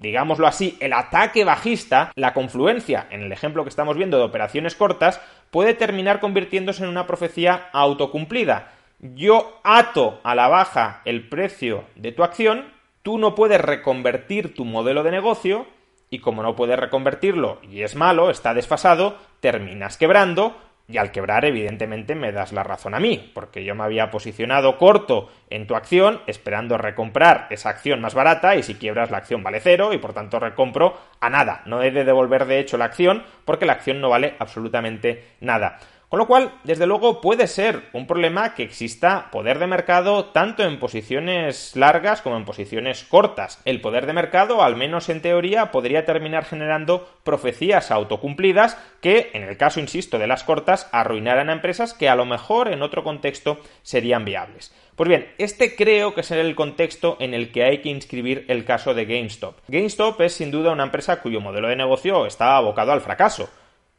digámoslo 0.00 0.46
así, 0.46 0.78
el 0.80 0.94
ataque 0.94 1.44
bajista, 1.44 2.10
la 2.16 2.32
confluencia 2.32 3.06
en 3.10 3.20
el 3.20 3.32
ejemplo 3.32 3.64
que 3.64 3.68
estamos 3.68 3.98
viendo 3.98 4.16
de 4.16 4.24
operaciones 4.24 4.74
cortas, 4.74 5.20
puede 5.50 5.74
terminar 5.74 6.20
convirtiéndose 6.20 6.82
en 6.84 6.88
una 6.88 7.06
profecía 7.06 7.68
autocumplida. 7.72 8.72
Yo 8.98 9.60
ato 9.64 10.20
a 10.22 10.34
la 10.34 10.48
baja 10.48 11.02
el 11.04 11.28
precio 11.28 11.84
de 11.96 12.12
tu 12.12 12.24
acción, 12.24 12.64
tú 13.02 13.18
no 13.18 13.34
puedes 13.34 13.60
reconvertir 13.60 14.54
tu 14.54 14.64
modelo 14.64 15.02
de 15.02 15.10
negocio, 15.10 15.66
y 16.12 16.18
como 16.18 16.42
no 16.42 16.54
puedes 16.54 16.78
reconvertirlo 16.78 17.58
y 17.62 17.82
es 17.82 17.96
malo, 17.96 18.28
está 18.28 18.52
desfasado, 18.52 19.16
terminas 19.40 19.96
quebrando 19.96 20.54
y 20.86 20.98
al 20.98 21.10
quebrar 21.10 21.46
evidentemente 21.46 22.14
me 22.14 22.32
das 22.32 22.52
la 22.52 22.62
razón 22.62 22.94
a 22.94 23.00
mí, 23.00 23.30
porque 23.34 23.64
yo 23.64 23.74
me 23.74 23.84
había 23.84 24.10
posicionado 24.10 24.76
corto 24.76 25.30
en 25.48 25.66
tu 25.66 25.74
acción 25.74 26.20
esperando 26.26 26.76
recomprar 26.76 27.46
esa 27.48 27.70
acción 27.70 28.02
más 28.02 28.12
barata 28.12 28.56
y 28.56 28.62
si 28.62 28.74
quiebras 28.74 29.10
la 29.10 29.16
acción 29.16 29.42
vale 29.42 29.60
cero 29.60 29.94
y 29.94 29.98
por 29.98 30.12
tanto 30.12 30.38
recompro 30.38 30.98
a 31.18 31.30
nada, 31.30 31.62
no 31.64 31.82
he 31.82 31.90
de 31.90 32.04
devolver 32.04 32.44
de 32.44 32.58
hecho 32.58 32.76
la 32.76 32.84
acción 32.84 33.22
porque 33.46 33.64
la 33.64 33.72
acción 33.72 34.02
no 34.02 34.10
vale 34.10 34.34
absolutamente 34.38 35.24
nada. 35.40 35.78
Con 36.12 36.18
lo 36.18 36.26
cual, 36.26 36.52
desde 36.62 36.86
luego, 36.86 37.22
puede 37.22 37.46
ser 37.46 37.84
un 37.94 38.06
problema 38.06 38.54
que 38.54 38.64
exista 38.64 39.30
poder 39.32 39.58
de 39.58 39.66
mercado 39.66 40.26
tanto 40.26 40.62
en 40.62 40.78
posiciones 40.78 41.74
largas 41.74 42.20
como 42.20 42.36
en 42.36 42.44
posiciones 42.44 43.04
cortas. 43.04 43.62
El 43.64 43.80
poder 43.80 44.04
de 44.04 44.12
mercado, 44.12 44.62
al 44.62 44.76
menos 44.76 45.08
en 45.08 45.22
teoría, 45.22 45.70
podría 45.70 46.04
terminar 46.04 46.44
generando 46.44 47.08
profecías 47.24 47.90
autocumplidas 47.90 48.76
que, 49.00 49.30
en 49.32 49.42
el 49.42 49.56
caso, 49.56 49.80
insisto, 49.80 50.18
de 50.18 50.26
las 50.26 50.44
cortas, 50.44 50.86
arruinaran 50.92 51.48
a 51.48 51.54
empresas 51.54 51.94
que 51.94 52.10
a 52.10 52.14
lo 52.14 52.26
mejor 52.26 52.68
en 52.68 52.82
otro 52.82 53.02
contexto 53.04 53.60
serían 53.80 54.26
viables. 54.26 54.70
Pues 54.96 55.08
bien, 55.08 55.32
este 55.38 55.74
creo 55.74 56.14
que 56.14 56.20
es 56.20 56.30
el 56.30 56.54
contexto 56.54 57.16
en 57.20 57.32
el 57.32 57.50
que 57.52 57.64
hay 57.64 57.78
que 57.78 57.88
inscribir 57.88 58.44
el 58.48 58.66
caso 58.66 58.92
de 58.92 59.06
GameStop. 59.06 59.56
GameStop 59.66 60.20
es 60.20 60.34
sin 60.34 60.50
duda 60.50 60.72
una 60.72 60.84
empresa 60.84 61.22
cuyo 61.22 61.40
modelo 61.40 61.68
de 61.68 61.76
negocio 61.76 62.26
está 62.26 62.58
abocado 62.58 62.92
al 62.92 63.00
fracaso 63.00 63.48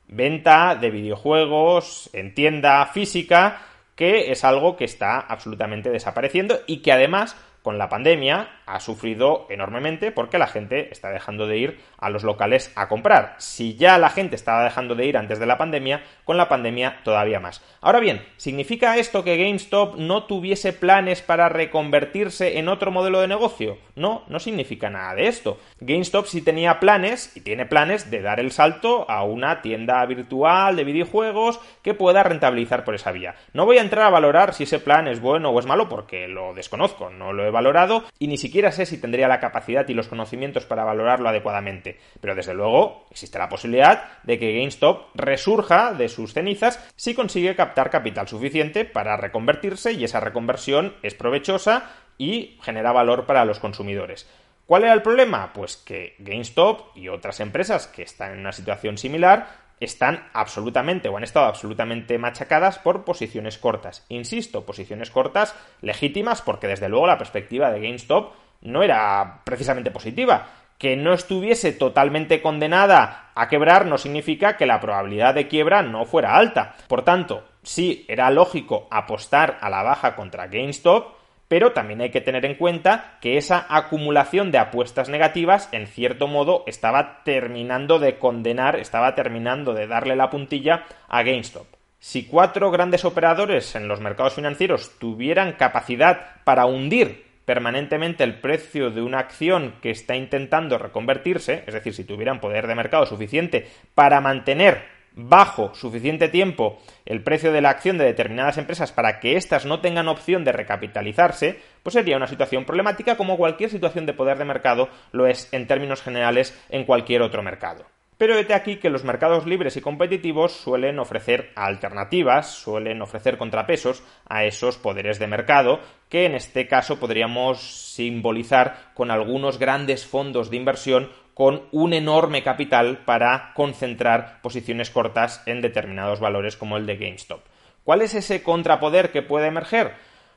venta 0.07 0.75
de 0.75 0.89
videojuegos 0.89 2.09
en 2.13 2.33
tienda 2.33 2.85
física, 2.87 3.61
que 3.95 4.31
es 4.31 4.43
algo 4.43 4.75
que 4.75 4.85
está 4.85 5.19
absolutamente 5.19 5.89
desapareciendo 5.89 6.59
y 6.67 6.77
que 6.77 6.91
además 6.91 7.35
con 7.63 7.77
la 7.77 7.89
pandemia 7.89 8.49
ha 8.65 8.79
sufrido 8.79 9.47
enormemente 9.49 10.11
porque 10.11 10.37
la 10.37 10.47
gente 10.47 10.89
está 10.91 11.09
dejando 11.09 11.47
de 11.47 11.57
ir 11.57 11.79
a 11.97 12.09
los 12.09 12.23
locales 12.23 12.71
a 12.75 12.87
comprar. 12.87 13.35
Si 13.37 13.75
ya 13.75 13.97
la 13.97 14.09
gente 14.09 14.35
estaba 14.35 14.63
dejando 14.63 14.95
de 14.95 15.05
ir 15.05 15.17
antes 15.17 15.39
de 15.39 15.45
la 15.45 15.57
pandemia, 15.57 16.03
con 16.25 16.37
la 16.37 16.49
pandemia 16.49 16.99
todavía 17.03 17.39
más. 17.39 17.63
Ahora 17.81 17.99
bien, 17.99 18.21
¿significa 18.37 18.97
esto 18.97 19.23
que 19.23 19.37
GameStop 19.37 19.95
no 19.95 20.23
tuviese 20.23 20.73
planes 20.73 21.21
para 21.21 21.49
reconvertirse 21.49 22.59
en 22.59 22.67
otro 22.67 22.91
modelo 22.91 23.21
de 23.21 23.27
negocio? 23.27 23.77
No, 23.95 24.23
no 24.27 24.39
significa 24.39 24.89
nada 24.89 25.15
de 25.15 25.27
esto. 25.27 25.57
GameStop 25.79 26.25
sí 26.25 26.41
tenía 26.41 26.79
planes 26.79 27.35
y 27.35 27.41
tiene 27.41 27.65
planes 27.65 28.11
de 28.11 28.21
dar 28.21 28.39
el 28.39 28.51
salto 28.51 29.09
a 29.09 29.23
una 29.23 29.61
tienda 29.61 30.05
virtual 30.05 30.75
de 30.75 30.83
videojuegos 30.83 31.59
que 31.81 31.93
pueda 31.93 32.23
rentabilizar 32.23 32.83
por 32.83 32.95
esa 32.95 33.11
vía. 33.11 33.35
No 33.53 33.65
voy 33.65 33.77
a 33.77 33.81
entrar 33.81 34.05
a 34.05 34.09
valorar 34.09 34.53
si 34.53 34.63
ese 34.63 34.79
plan 34.79 35.07
es 35.07 35.21
bueno 35.21 35.49
o 35.49 35.59
es 35.59 35.65
malo 35.65 35.87
porque 35.87 36.27
lo 36.27 36.53
desconozco, 36.53 37.09
no 37.09 37.31
lo 37.31 37.45
he 37.45 37.52
valorado 37.53 38.03
y 38.19 38.27
ni 38.27 38.37
siquiera 38.37 38.73
sé 38.73 38.85
si 38.85 38.97
tendría 38.97 39.29
la 39.29 39.39
capacidad 39.39 39.87
y 39.87 39.93
los 39.93 40.09
conocimientos 40.09 40.65
para 40.65 40.83
valorarlo 40.83 41.29
adecuadamente. 41.29 41.97
Pero 42.19 42.35
desde 42.35 42.53
luego 42.53 43.05
existe 43.11 43.39
la 43.39 43.47
posibilidad 43.47 44.21
de 44.23 44.37
que 44.37 44.53
GameStop 44.57 45.15
resurja 45.15 45.93
de 45.93 46.09
sus 46.09 46.33
cenizas 46.33 46.85
si 46.97 47.13
consigue 47.13 47.55
captar 47.55 47.89
capital 47.89 48.27
suficiente 48.27 48.83
para 48.83 49.15
reconvertirse 49.15 49.93
y 49.93 50.03
esa 50.03 50.19
reconversión 50.19 50.95
es 51.01 51.13
provechosa 51.13 51.89
y 52.17 52.57
genera 52.61 52.91
valor 52.91 53.25
para 53.25 53.45
los 53.45 53.59
consumidores. 53.59 54.27
¿Cuál 54.65 54.83
era 54.83 54.93
el 54.93 55.01
problema? 55.01 55.51
Pues 55.53 55.75
que 55.75 56.15
GameStop 56.19 56.95
y 56.95 57.09
otras 57.09 57.39
empresas 57.41 57.87
que 57.87 58.03
están 58.03 58.33
en 58.33 58.39
una 58.39 58.53
situación 58.53 58.97
similar 58.97 59.62
están 59.85 60.27
absolutamente 60.33 61.09
o 61.09 61.17
han 61.17 61.23
estado 61.23 61.47
absolutamente 61.47 62.17
machacadas 62.17 62.79
por 62.79 63.03
posiciones 63.03 63.57
cortas. 63.57 64.05
Insisto, 64.09 64.65
posiciones 64.65 65.11
cortas 65.11 65.55
legítimas 65.81 66.41
porque 66.41 66.67
desde 66.67 66.89
luego 66.89 67.07
la 67.07 67.17
perspectiva 67.17 67.71
de 67.71 67.81
GameStop 67.81 68.33
no 68.61 68.83
era 68.83 69.41
precisamente 69.43 69.91
positiva. 69.91 70.47
Que 70.77 70.95
no 70.97 71.13
estuviese 71.13 71.71
totalmente 71.71 72.41
condenada 72.41 73.31
a 73.35 73.47
quebrar 73.47 73.85
no 73.85 73.97
significa 73.97 74.57
que 74.57 74.65
la 74.65 74.79
probabilidad 74.79 75.33
de 75.33 75.47
quiebra 75.47 75.81
no 75.81 76.05
fuera 76.05 76.35
alta. 76.35 76.75
Por 76.87 77.03
tanto, 77.03 77.43
sí 77.61 78.05
era 78.07 78.29
lógico 78.31 78.87
apostar 78.91 79.57
a 79.61 79.69
la 79.69 79.83
baja 79.83 80.15
contra 80.15 80.47
GameStop, 80.47 81.22
pero 81.53 81.71
también 81.71 82.01
hay 82.01 82.09
que 82.09 82.19
tener 82.19 82.45
en 82.45 82.55
cuenta 82.55 83.19
que 83.21 83.37
esa 83.37 83.67
acumulación 83.69 84.49
de 84.49 84.57
apuestas 84.57 85.07
negativas, 85.07 85.69
en 85.71 85.85
cierto 85.85 86.25
modo, 86.25 86.63
estaba 86.65 87.21
terminando 87.23 87.99
de 87.99 88.17
condenar, 88.17 88.79
estaba 88.79 89.13
terminando 89.13 89.75
de 89.75 89.85
darle 89.85 90.15
la 90.15 90.31
puntilla 90.31 90.85
a 91.07 91.21
GameStop. 91.21 91.67
Si 91.99 92.25
cuatro 92.25 92.71
grandes 92.71 93.05
operadores 93.05 93.75
en 93.75 93.87
los 93.87 93.99
mercados 93.99 94.33
financieros 94.33 94.97
tuvieran 94.97 95.53
capacidad 95.53 96.37
para 96.43 96.65
hundir 96.65 97.23
permanentemente 97.45 98.23
el 98.23 98.39
precio 98.39 98.89
de 98.89 99.03
una 99.03 99.19
acción 99.19 99.75
que 99.79 99.91
está 99.91 100.15
intentando 100.15 100.79
reconvertirse, 100.79 101.65
es 101.67 101.73
decir, 101.75 101.93
si 101.93 102.03
tuvieran 102.03 102.41
poder 102.41 102.65
de 102.65 102.73
mercado 102.73 103.05
suficiente 103.05 103.67
para 103.93 104.21
mantener 104.21 104.92
bajo 105.15 105.73
suficiente 105.73 106.27
tiempo 106.27 106.79
el 107.05 107.23
precio 107.23 107.51
de 107.51 107.61
la 107.61 107.69
acción 107.69 107.97
de 107.97 108.05
determinadas 108.05 108.57
empresas 108.57 108.91
para 108.91 109.19
que 109.19 109.35
éstas 109.35 109.65
no 109.65 109.79
tengan 109.81 110.07
opción 110.07 110.43
de 110.43 110.51
recapitalizarse, 110.51 111.59
pues 111.83 111.93
sería 111.93 112.17
una 112.17 112.27
situación 112.27 112.65
problemática 112.65 113.17
como 113.17 113.37
cualquier 113.37 113.69
situación 113.69 114.05
de 114.05 114.13
poder 114.13 114.37
de 114.37 114.45
mercado 114.45 114.89
lo 115.11 115.27
es 115.27 115.51
en 115.53 115.67
términos 115.67 116.01
generales 116.01 116.57
en 116.69 116.85
cualquier 116.85 117.21
otro 117.21 117.43
mercado. 117.43 117.85
Pero 118.17 118.35
vete 118.35 118.53
aquí 118.53 118.77
que 118.77 118.89
los 118.89 119.03
mercados 119.03 119.45
libres 119.45 119.75
y 119.75 119.81
competitivos 119.81 120.53
suelen 120.53 120.99
ofrecer 120.99 121.51
alternativas, 121.55 122.53
suelen 122.53 123.01
ofrecer 123.01 123.37
contrapesos 123.37 124.03
a 124.29 124.45
esos 124.45 124.77
poderes 124.77 125.19
de 125.19 125.27
mercado, 125.27 125.79
que 126.09 126.25
en 126.25 126.35
este 126.35 126.67
caso 126.67 126.99
podríamos 126.99 127.93
simbolizar 127.93 128.91
con 128.93 129.09
algunos 129.09 129.57
grandes 129.57 130.05
fondos 130.05 130.49
de 130.51 130.57
inversión 130.57 131.09
con 131.33 131.63
un 131.71 131.93
enorme 131.93 132.43
capital 132.43 132.99
para 133.05 133.53
concentrar 133.53 134.41
posiciones 134.41 134.89
cortas 134.89 135.41
en 135.45 135.61
determinados 135.61 136.19
valores 136.19 136.57
como 136.57 136.77
el 136.77 136.85
de 136.85 136.97
GameStop. 136.97 137.41
¿Cuál 137.83 138.01
es 138.01 138.13
ese 138.13 138.43
contrapoder 138.43 139.11
que 139.11 139.21
puede 139.21 139.47
emerger? 139.47 139.93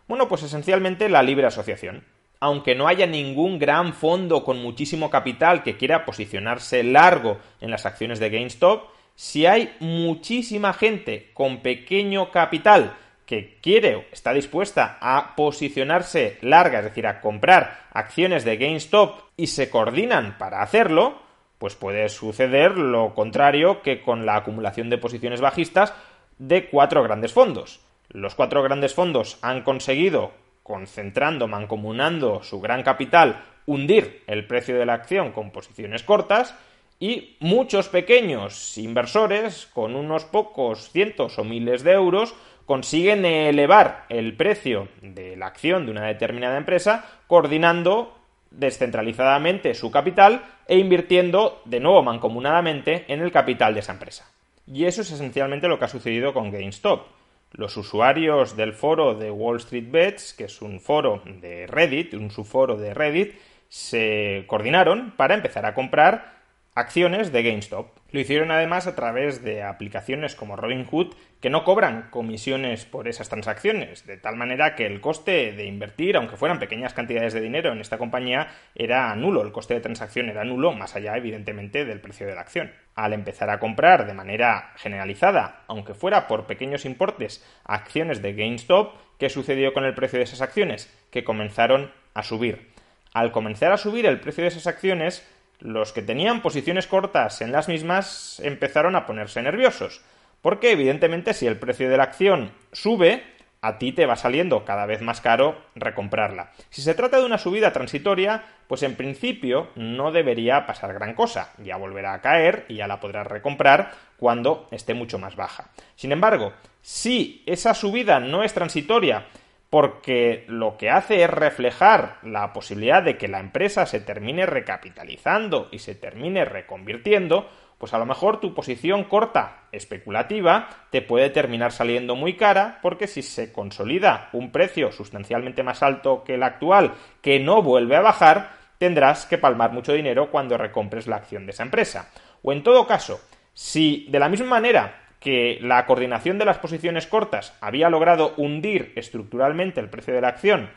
Bueno, 0.09 0.28
pues 0.28 0.42
esencialmente 0.42 1.09
la 1.09 1.22
libre 1.22 1.46
asociación 1.46 2.04
aunque 2.40 2.74
no 2.74 2.87
haya 2.87 3.06
ningún 3.06 3.59
gran 3.59 3.94
fondo 3.94 4.44
con 4.44 4.61
muchísimo 4.61 5.11
capital 5.11 5.62
que 5.62 5.76
quiera 5.76 6.04
posicionarse 6.04 6.82
largo 6.82 7.38
en 7.61 7.70
las 7.70 7.87
acciones 7.87 8.20
de 8.20 8.30
GameStop, 8.30 8.90
si 9.14 9.46
hay 9.46 9.74
muchísima 9.80 10.72
gente 10.72 11.30
con 11.32 11.59
pequeño 11.59 12.30
capital 12.30 12.96
que 13.27 13.59
quiere 13.61 14.07
está 14.12 14.33
dispuesta 14.33 14.99
a 15.01 15.35
posicionarse 15.37 16.39
larga, 16.41 16.79
es 16.79 16.85
decir, 16.87 17.07
a 17.07 17.21
comprar 17.21 17.87
acciones 17.93 18.45
de 18.45 18.57
GameStop 18.57 19.21
y 19.37 19.49
se 19.49 19.69
coordinan 19.69 20.39
para 20.39 20.62
hacerlo, 20.62 21.19
pues 21.59 21.75
puede 21.75 22.09
suceder 22.09 22.79
lo 22.79 23.15
contrario 23.15 23.83
que 23.83 24.01
con 24.01 24.25
la 24.25 24.37
acumulación 24.37 24.89
de 24.89 24.99
posiciones 24.99 25.41
bajistas 25.41 25.93
de 26.39 26.69
cuatro 26.69 27.03
grandes 27.03 27.33
fondos. 27.33 27.81
Los 28.09 28.35
cuatro 28.35 28.62
grandes 28.62 28.95
fondos 28.95 29.39
han 29.43 29.62
conseguido, 29.62 30.33
concentrando, 30.62 31.49
mancomunando 31.49 32.43
su 32.43 32.61
gran 32.61 32.83
capital, 32.83 33.43
hundir 33.67 34.23
el 34.29 34.47
precio 34.47 34.79
de 34.79 34.87
la 34.87 34.95
acción 34.95 35.33
con 35.33 35.51
posiciones 35.51 36.05
cortas, 36.05 36.55
y 36.99 37.37
muchos 37.41 37.89
pequeños 37.89 38.79
inversores, 38.79 39.67
con 39.67 39.97
unos 39.97 40.25
pocos 40.25 40.91
cientos 40.91 41.39
o 41.39 41.45
miles 41.45 41.83
de 41.83 41.93
euros, 41.93 42.35
consiguen 42.66 43.24
elevar 43.24 44.05
el 44.09 44.37
precio 44.37 44.88
de 45.00 45.37
la 45.37 45.46
acción 45.46 45.87
de 45.87 45.92
una 45.92 46.07
determinada 46.07 46.59
empresa, 46.59 47.05
coordinando 47.26 48.14
descentralizadamente 48.50 49.74
su 49.74 49.90
capital 49.90 50.42
e 50.66 50.79
invirtiendo 50.79 51.62
de 51.64 51.81
nuevo 51.81 52.02
mancomunadamente 52.02 53.05
en 53.09 53.20
el 53.20 53.33
capital 53.33 53.74
de 53.74 53.81
esa 53.81 53.92
empresa. 53.92 54.31
Y 54.66 54.85
eso 54.85 55.02
es 55.02 55.12
esencialmente 55.12 55.68
lo 55.68 55.79
que 55.79 55.85
ha 55.85 55.88
sucedido 55.88 56.35
con 56.35 56.50
GameStop. 56.50 57.07
Los 57.52 57.76
usuarios 57.76 58.57
del 58.57 58.72
foro 58.72 59.14
de 59.14 59.31
Wall 59.31 59.59
Street 59.59 59.88
Bets, 59.88 60.35
que 60.35 60.44
es 60.44 60.61
un 60.61 60.81
foro 60.81 61.22
de 61.24 61.66
Reddit, 61.68 62.14
un 62.14 62.31
subforo 62.31 62.76
de 62.76 62.92
Reddit, 62.92 63.35
se 63.68 64.44
coordinaron 64.46 65.12
para 65.16 65.35
empezar 65.35 65.66
a 65.66 65.74
comprar 65.74 66.36
acciones 66.77 67.33
de 67.33 67.43
GameStop. 67.43 67.89
Lo 68.11 68.21
hicieron 68.21 68.51
además 68.51 68.87
a 68.87 68.95
través 68.95 69.43
de 69.43 69.62
aplicaciones 69.62 70.37
como 70.37 70.57
Robinhood 70.57 71.15
que 71.41 71.49
no 71.49 71.65
cobran 71.65 72.09
comisiones 72.11 72.85
por 72.85 73.09
esas 73.09 73.31
transacciones, 73.31 74.07
de 74.07 74.19
tal 74.19 74.37
manera 74.37 74.75
que 74.75 74.85
el 74.85 75.01
coste 75.01 75.53
de 75.53 75.65
invertir, 75.65 76.17
aunque 76.17 76.37
fueran 76.37 76.59
pequeñas 76.59 76.93
cantidades 76.93 77.33
de 77.33 77.41
dinero 77.41 77.73
en 77.73 77.81
esta 77.81 77.97
compañía, 77.97 78.49
era 78.75 79.15
nulo, 79.17 79.43
el 79.43 79.53
coste 79.53 79.73
de 79.73 79.81
transacción 79.81 80.29
era 80.29 80.45
nulo, 80.45 80.73
más 80.73 80.95
allá 80.95 81.17
evidentemente 81.17 81.87
del 81.87 82.01
precio 82.01 82.27
de 82.27 82.35
la 82.35 82.43
acción. 82.43 82.71
Al 82.95 83.15
empezar 83.15 83.49
a 83.49 83.59
comprar 83.59 84.07
de 84.07 84.15
manera 84.15 84.73
generalizada, 84.77 85.62
aunque 85.69 85.95
fuera 85.95 86.29
por 86.29 86.47
pequeños 86.47 86.85
importes, 86.85 87.43
acciones 87.65 88.21
de 88.21 88.35
GameStop, 88.35 88.95
¿qué 89.19 89.31
sucedió 89.31 89.73
con 89.73 89.85
el 89.87 89.95
precio 89.95 90.19
de 90.19 90.25
esas 90.25 90.43
acciones? 90.43 90.95
Que 91.11 91.25
comenzaron 91.25 91.91
a 92.12 92.23
subir. 92.23 92.71
Al 93.15 93.33
comenzar 93.33 93.73
a 93.73 93.79
subir 93.79 94.05
el 94.05 94.21
precio 94.21 94.43
de 94.43 94.49
esas 94.49 94.67
acciones, 94.67 95.27
los 95.61 95.92
que 95.92 96.03
tenían 96.03 96.42
posiciones 96.42 96.87
cortas 96.87 97.40
en 97.40 97.53
las 97.53 97.69
mismas 97.69 98.40
empezaron 98.40 98.97
a 98.97 99.07
ponerse 99.07 99.42
nerviosos. 99.42 100.03
Porque 100.42 100.73
evidentemente 100.73 101.35
si 101.35 101.47
el 101.47 101.59
precio 101.59 101.90
de 101.90 101.97
la 101.97 102.05
acción 102.05 102.53
sube, 102.73 103.25
a 103.62 103.79
ti 103.79 103.92
te 103.92 104.07
va 104.07 104.16
saliendo 104.16 104.64
cada 104.64 104.87
vez 104.87 105.03
más 105.03 105.21
caro 105.21 105.57
recomprarla. 105.75 106.53
Si 106.71 106.83
se 106.83 106.95
trata 106.95 107.19
de 107.19 107.27
una 107.27 107.38
subida 107.38 107.73
transitoria, 107.73 108.45
pues 108.69 108.83
en 108.83 108.95
principio 108.95 109.71
no 109.75 110.12
debería 110.12 110.66
pasar 110.66 110.92
gran 110.95 111.14
cosa. 111.14 111.53
Ya 111.64 111.77
volverá 111.77 112.14
a 112.14 112.21
caer 112.21 112.64
y 112.69 112.77
ya 112.77 112.87
la 112.87 113.01
podrás 113.01 113.27
recomprar 113.27 113.92
cuando 114.19 114.69
esté 114.71 114.95
mucho 114.95 115.19
más 115.19 115.37
baja. 115.37 115.71
Sin 115.97 116.12
embargo, 116.12 116.53
si 116.81 117.42
esa 117.47 117.75
subida 117.75 118.21
no 118.21 118.45
es 118.45 118.55
transitoria 118.55 119.27
porque 119.70 120.44
lo 120.48 120.76
que 120.76 120.90
hace 120.90 121.22
es 121.22 121.31
reflejar 121.31 122.18
la 122.22 122.52
posibilidad 122.52 123.02
de 123.02 123.16
que 123.16 123.29
la 123.29 123.40
empresa 123.40 123.87
se 123.87 124.00
termine 124.00 124.46
recapitalizando 124.46 125.68
y 125.72 125.81
se 125.81 125.94
termine 125.94 126.44
reconvirtiendo, 126.44 127.48
pues 127.79 127.92
a 127.92 127.98
lo 127.98 128.07
mejor 128.07 128.40
tu 128.40 128.55
posición 128.55 129.05
corta 129.05 129.64
especulativa 129.72 130.68
te 130.90 131.02
puede 131.02 131.31
terminar 131.31 131.72
saliendo 131.72 132.14
muy 132.14 132.35
cara 132.35 132.79
porque 132.81 133.07
si 133.07 133.22
se 133.22 133.52
consolida 133.52 134.31
un 134.33 134.50
precio 134.50 134.92
sustancialmente 134.92 135.62
más 135.62 135.83
alto 135.83 136.24
que 136.24 136.35
el 136.35 136.42
actual 136.42 136.94
que 137.20 137.40
no 137.40 137.61
vuelve 137.61 137.96
a 137.96 138.02
bajar, 138.02 138.52
tendrás 138.79 139.26
que 139.26 139.38
palmar 139.38 139.72
mucho 139.72 139.92
dinero 139.92 140.31
cuando 140.31 140.57
recompres 140.57 141.07
la 141.07 141.16
acción 141.16 141.44
de 141.44 141.50
esa 141.52 141.64
empresa. 141.64 142.11
O 142.42 142.52
en 142.52 142.62
todo 142.62 142.87
caso, 142.87 143.20
si 143.52 144.07
de 144.11 144.20
la 144.20 144.29
misma 144.29 144.46
manera 144.46 145.06
que 145.20 145.59
la 145.61 145.87
coordinación 145.87 146.38
de 146.38 146.44
las 146.44 146.59
posiciones 146.59 147.07
cortas 147.07 147.57
había 147.61 147.90
logrado 147.90 148.35
hundir 148.37 148.92
estructuralmente 148.96 149.81
el 149.81 149.90
precio 149.90 150.14
de 150.14 150.20
la 150.20 150.29
acción, 150.29 150.70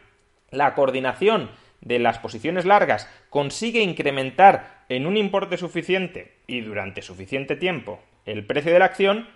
la 0.52 0.74
coordinación 0.74 1.50
de 1.82 2.00
las 2.00 2.20
posiciones 2.20 2.66
largas 2.66 3.10
consigue 3.30 3.82
incrementar 3.82 4.84
en 4.90 5.06
un 5.06 5.18
importe 5.18 5.58
suficiente 5.58 6.36
y 6.48 6.62
durante 6.62 7.02
suficiente 7.02 7.56
tiempo 7.56 8.02
el 8.26 8.46
precio 8.46 8.74
de 8.74 8.80
la 8.80 8.86
acción, 8.86 9.28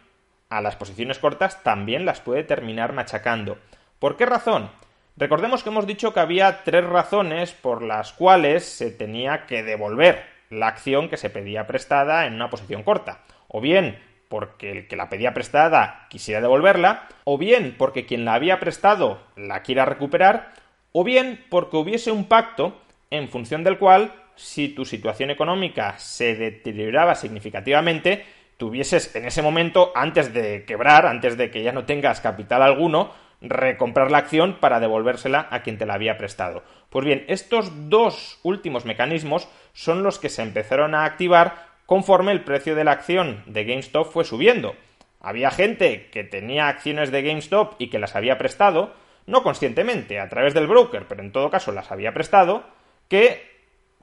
a 0.50 0.62
las 0.62 0.76
posiciones 0.76 1.20
cortas 1.20 1.64
también 1.64 2.06
las 2.06 2.20
puede 2.20 2.44
terminar 2.44 2.94
machacando. 2.94 3.58
¿Por 4.00 4.18
qué 4.18 4.26
razón? 4.26 4.70
Recordemos 5.16 5.64
que 5.64 5.70
hemos 5.70 5.88
dicho 5.88 6.14
que 6.14 6.20
había 6.20 6.64
tres 6.64 6.86
razones 6.86 7.54
por 7.54 7.84
las 7.84 8.14
cuales 8.14 8.66
se 8.66 8.92
tenía 8.92 9.46
que 9.46 9.64
devolver 9.64 10.24
la 10.50 10.68
acción 10.68 11.10
que 11.10 11.18
se 11.18 11.30
pedía 11.30 11.68
prestada 11.68 12.26
en 12.26 12.34
una 12.34 12.50
posición 12.50 12.84
corta. 12.84 13.22
O 13.48 13.62
bien 13.62 13.98
porque 14.34 14.72
el 14.72 14.88
que 14.88 14.96
la 14.96 15.10
pedía 15.10 15.36
prestada 15.36 16.08
quisiera 16.10 16.42
devolverla, 16.42 17.08
o 17.24 17.38
bien 17.38 17.76
porque 17.78 18.08
quien 18.08 18.26
la 18.26 18.34
había 18.34 18.60
prestado 18.60 19.20
la 19.36 19.62
quiera 19.62 19.86
recuperar, 19.86 20.54
o 20.92 21.04
bien 21.04 21.46
porque 21.52 21.78
hubiese 21.78 22.12
un 22.12 22.26
pacto 22.26 22.82
en 23.12 23.30
función 23.30 23.64
del 23.64 23.78
cual, 23.78 24.12
si 24.36 24.70
tu 24.70 24.86
situación 24.86 25.30
económica 25.30 26.00
se 26.00 26.34
deterioraba 26.34 27.14
significativamente, 27.14 28.26
tuvieses 28.58 29.16
en 29.16 29.26
ese 29.26 29.44
momento, 29.44 29.92
antes 29.94 30.34
de 30.34 30.66
quebrar, 30.66 31.06
antes 31.06 31.38
de 31.38 31.52
que 31.52 31.62
ya 31.62 31.72
no 31.72 31.86
tengas 31.86 32.20
capital 32.20 32.64
alguno, 32.64 33.12
recomprar 33.40 34.10
la 34.10 34.18
acción 34.18 34.58
para 34.60 34.80
devolvérsela 34.80 35.48
a 35.52 35.62
quien 35.62 35.78
te 35.78 35.86
la 35.86 35.94
había 35.94 36.18
prestado. 36.18 36.64
Pues 36.90 37.06
bien, 37.06 37.24
estos 37.28 37.88
dos 37.88 38.40
últimos 38.42 38.84
mecanismos 38.84 39.48
son 39.74 40.02
los 40.02 40.18
que 40.18 40.30
se 40.30 40.42
empezaron 40.42 40.96
a 40.96 41.06
activar 41.06 41.73
conforme 41.94 42.32
el 42.32 42.44
precio 42.44 42.74
de 42.74 42.84
la 42.84 42.94
acción 42.94 43.44
de 43.46 43.66
GameStop 43.66 44.12
fue 44.12 44.26
subiendo. 44.26 44.76
Había 45.22 45.52
gente 45.52 46.10
que 46.10 46.24
tenía 46.24 46.68
acciones 46.68 47.12
de 47.12 47.22
GameStop 47.22 47.76
y 47.78 47.92
que 47.92 48.00
las 48.00 48.16
había 48.16 48.40
prestado, 48.40 48.96
no 49.28 49.44
conscientemente, 49.44 50.20
a 50.20 50.28
través 50.28 50.56
del 50.56 50.66
broker, 50.66 51.06
pero 51.08 51.22
en 51.22 51.32
todo 51.32 51.52
caso 51.52 51.72
las 51.72 51.92
había 51.92 52.12
prestado, 52.12 52.64
que 53.10 53.44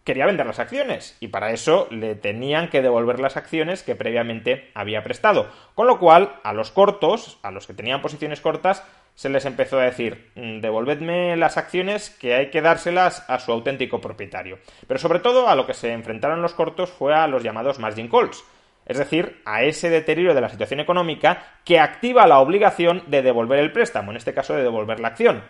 quería 0.04 0.26
vender 0.26 0.46
las 0.46 0.60
acciones 0.60 1.16
y 1.18 1.26
para 1.26 1.50
eso 1.50 1.88
le 1.90 2.14
tenían 2.14 2.70
que 2.70 2.80
devolver 2.80 3.18
las 3.18 3.36
acciones 3.36 3.82
que 3.82 3.96
previamente 3.96 4.70
había 4.72 5.02
prestado. 5.02 5.48
Con 5.74 5.88
lo 5.88 5.98
cual, 5.98 6.36
a 6.44 6.52
los 6.52 6.70
cortos, 6.70 7.40
a 7.42 7.50
los 7.50 7.66
que 7.66 7.74
tenían 7.74 8.02
posiciones 8.02 8.40
cortas, 8.40 8.84
se 9.20 9.28
les 9.28 9.44
empezó 9.44 9.78
a 9.78 9.84
decir, 9.84 10.30
mm, 10.34 10.60
devolvedme 10.60 11.36
las 11.36 11.58
acciones 11.58 12.08
que 12.08 12.34
hay 12.34 12.48
que 12.48 12.62
dárselas 12.62 13.22
a 13.28 13.38
su 13.38 13.52
auténtico 13.52 14.00
propietario. 14.00 14.58
Pero 14.88 14.98
sobre 14.98 15.18
todo 15.18 15.50
a 15.50 15.54
lo 15.54 15.66
que 15.66 15.74
se 15.74 15.92
enfrentaron 15.92 16.40
los 16.40 16.54
cortos 16.54 16.88
fue 16.88 17.12
a 17.12 17.26
los 17.26 17.42
llamados 17.42 17.78
margin 17.78 18.08
calls, 18.08 18.42
es 18.86 18.96
decir, 18.96 19.42
a 19.44 19.62
ese 19.62 19.90
deterioro 19.90 20.32
de 20.32 20.40
la 20.40 20.48
situación 20.48 20.80
económica 20.80 21.58
que 21.66 21.78
activa 21.78 22.26
la 22.26 22.38
obligación 22.38 23.02
de 23.08 23.20
devolver 23.20 23.58
el 23.58 23.72
préstamo, 23.72 24.10
en 24.10 24.16
este 24.16 24.32
caso 24.32 24.54
de 24.54 24.62
devolver 24.62 25.00
la 25.00 25.08
acción. 25.08 25.42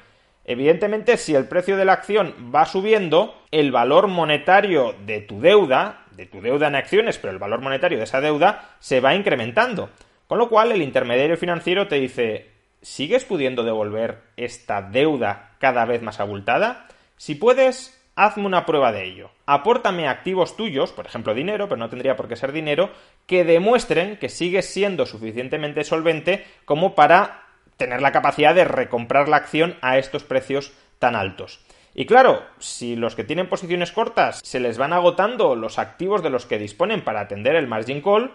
Evidentemente, 0.44 1.16
si 1.16 1.37
el 1.37 1.46
precio 1.46 1.76
de 1.76 1.85
la 1.85 1.92
acción 1.92 2.50
va 2.52 2.66
subiendo, 2.66 3.40
el 3.52 3.70
valor 3.70 4.09
monetario 4.09 4.96
de 5.06 5.20
tu 5.20 5.40
deuda, 5.40 6.06
de 6.11 6.26
tu 6.26 6.40
deuda 6.40 6.66
en 6.66 6.74
acciones, 6.74 7.18
pero 7.18 7.33
el 7.33 7.38
valor 7.38 7.61
monetario 7.61 7.98
de 7.98 8.04
esa 8.04 8.20
deuda, 8.20 8.70
se 8.80 8.98
va 8.98 9.14
incrementando. 9.14 9.90
Con 10.26 10.38
lo 10.38 10.48
cual, 10.48 10.72
el 10.72 10.83
intermediario 10.83 11.37
financiero 11.37 11.87
te 11.87 12.00
dice, 12.00 12.60
¿Sigues 12.82 13.26
pudiendo 13.26 13.62
devolver 13.62 14.22
esta 14.36 14.80
deuda 14.80 15.50
cada 15.58 15.84
vez 15.84 16.00
más 16.00 16.18
abultada? 16.18 16.88
Si 17.18 17.34
puedes, 17.34 18.02
hazme 18.16 18.46
una 18.46 18.64
prueba 18.64 18.90
de 18.90 19.04
ello. 19.04 19.30
Apórtame 19.44 20.08
activos 20.08 20.56
tuyos, 20.56 20.90
por 20.92 21.04
ejemplo 21.04 21.34
dinero, 21.34 21.68
pero 21.68 21.78
no 21.78 21.90
tendría 21.90 22.16
por 22.16 22.26
qué 22.26 22.36
ser 22.36 22.52
dinero, 22.52 22.90
que 23.26 23.44
demuestren 23.44 24.16
que 24.16 24.30
sigues 24.30 24.72
siendo 24.72 25.04
suficientemente 25.04 25.84
solvente 25.84 26.46
como 26.64 26.94
para 26.94 27.42
tener 27.76 28.00
la 28.00 28.12
capacidad 28.12 28.54
de 28.54 28.64
recomprar 28.64 29.28
la 29.28 29.36
acción 29.36 29.76
a 29.82 29.98
estos 29.98 30.24
precios 30.24 30.72
tan 30.98 31.16
altos. 31.16 31.60
Y 31.94 32.06
claro, 32.06 32.42
si 32.58 32.96
los 32.96 33.14
que 33.14 33.24
tienen 33.24 33.48
posiciones 33.48 33.92
cortas 33.92 34.40
se 34.42 34.60
les 34.60 34.78
van 34.78 34.92
agotando 34.92 35.54
los 35.54 35.78
activos 35.78 36.22
de 36.22 36.30
los 36.30 36.46
que 36.46 36.58
disponen 36.58 37.02
para 37.02 37.20
atender 37.20 37.56
el 37.56 37.66
margin 37.66 38.00
call, 38.00 38.32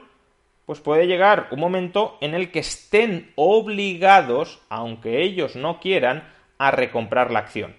pues 0.65 0.79
puede 0.79 1.07
llegar 1.07 1.47
un 1.51 1.59
momento 1.59 2.17
en 2.21 2.33
el 2.33 2.51
que 2.51 2.59
estén 2.59 3.31
obligados, 3.35 4.61
aunque 4.69 5.21
ellos 5.21 5.55
no 5.55 5.79
quieran, 5.79 6.27
a 6.57 6.71
recomprar 6.71 7.31
la 7.31 7.39
acción. 7.39 7.75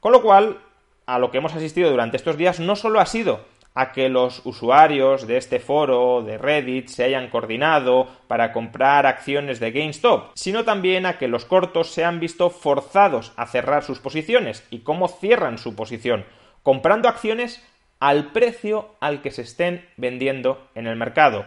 Con 0.00 0.12
lo 0.12 0.22
cual, 0.22 0.60
a 1.06 1.18
lo 1.18 1.30
que 1.30 1.38
hemos 1.38 1.54
asistido 1.54 1.90
durante 1.90 2.16
estos 2.16 2.36
días 2.36 2.60
no 2.60 2.76
solo 2.76 3.00
ha 3.00 3.06
sido 3.06 3.40
a 3.74 3.90
que 3.90 4.08
los 4.08 4.46
usuarios 4.46 5.26
de 5.26 5.36
este 5.36 5.58
foro 5.58 6.22
de 6.22 6.38
Reddit 6.38 6.86
se 6.86 7.04
hayan 7.04 7.28
coordinado 7.28 8.06
para 8.28 8.52
comprar 8.52 9.04
acciones 9.04 9.58
de 9.58 9.72
GameStop, 9.72 10.30
sino 10.34 10.64
también 10.64 11.06
a 11.06 11.18
que 11.18 11.26
los 11.26 11.44
cortos 11.44 11.90
se 11.90 12.04
han 12.04 12.20
visto 12.20 12.50
forzados 12.50 13.32
a 13.36 13.46
cerrar 13.46 13.82
sus 13.82 13.98
posiciones. 13.98 14.64
¿Y 14.70 14.80
cómo 14.80 15.08
cierran 15.08 15.58
su 15.58 15.74
posición? 15.74 16.24
Comprando 16.62 17.08
acciones 17.08 17.66
al 17.98 18.30
precio 18.30 18.94
al 19.00 19.22
que 19.22 19.32
se 19.32 19.42
estén 19.42 19.88
vendiendo 19.96 20.68
en 20.76 20.86
el 20.86 20.96
mercado 20.96 21.44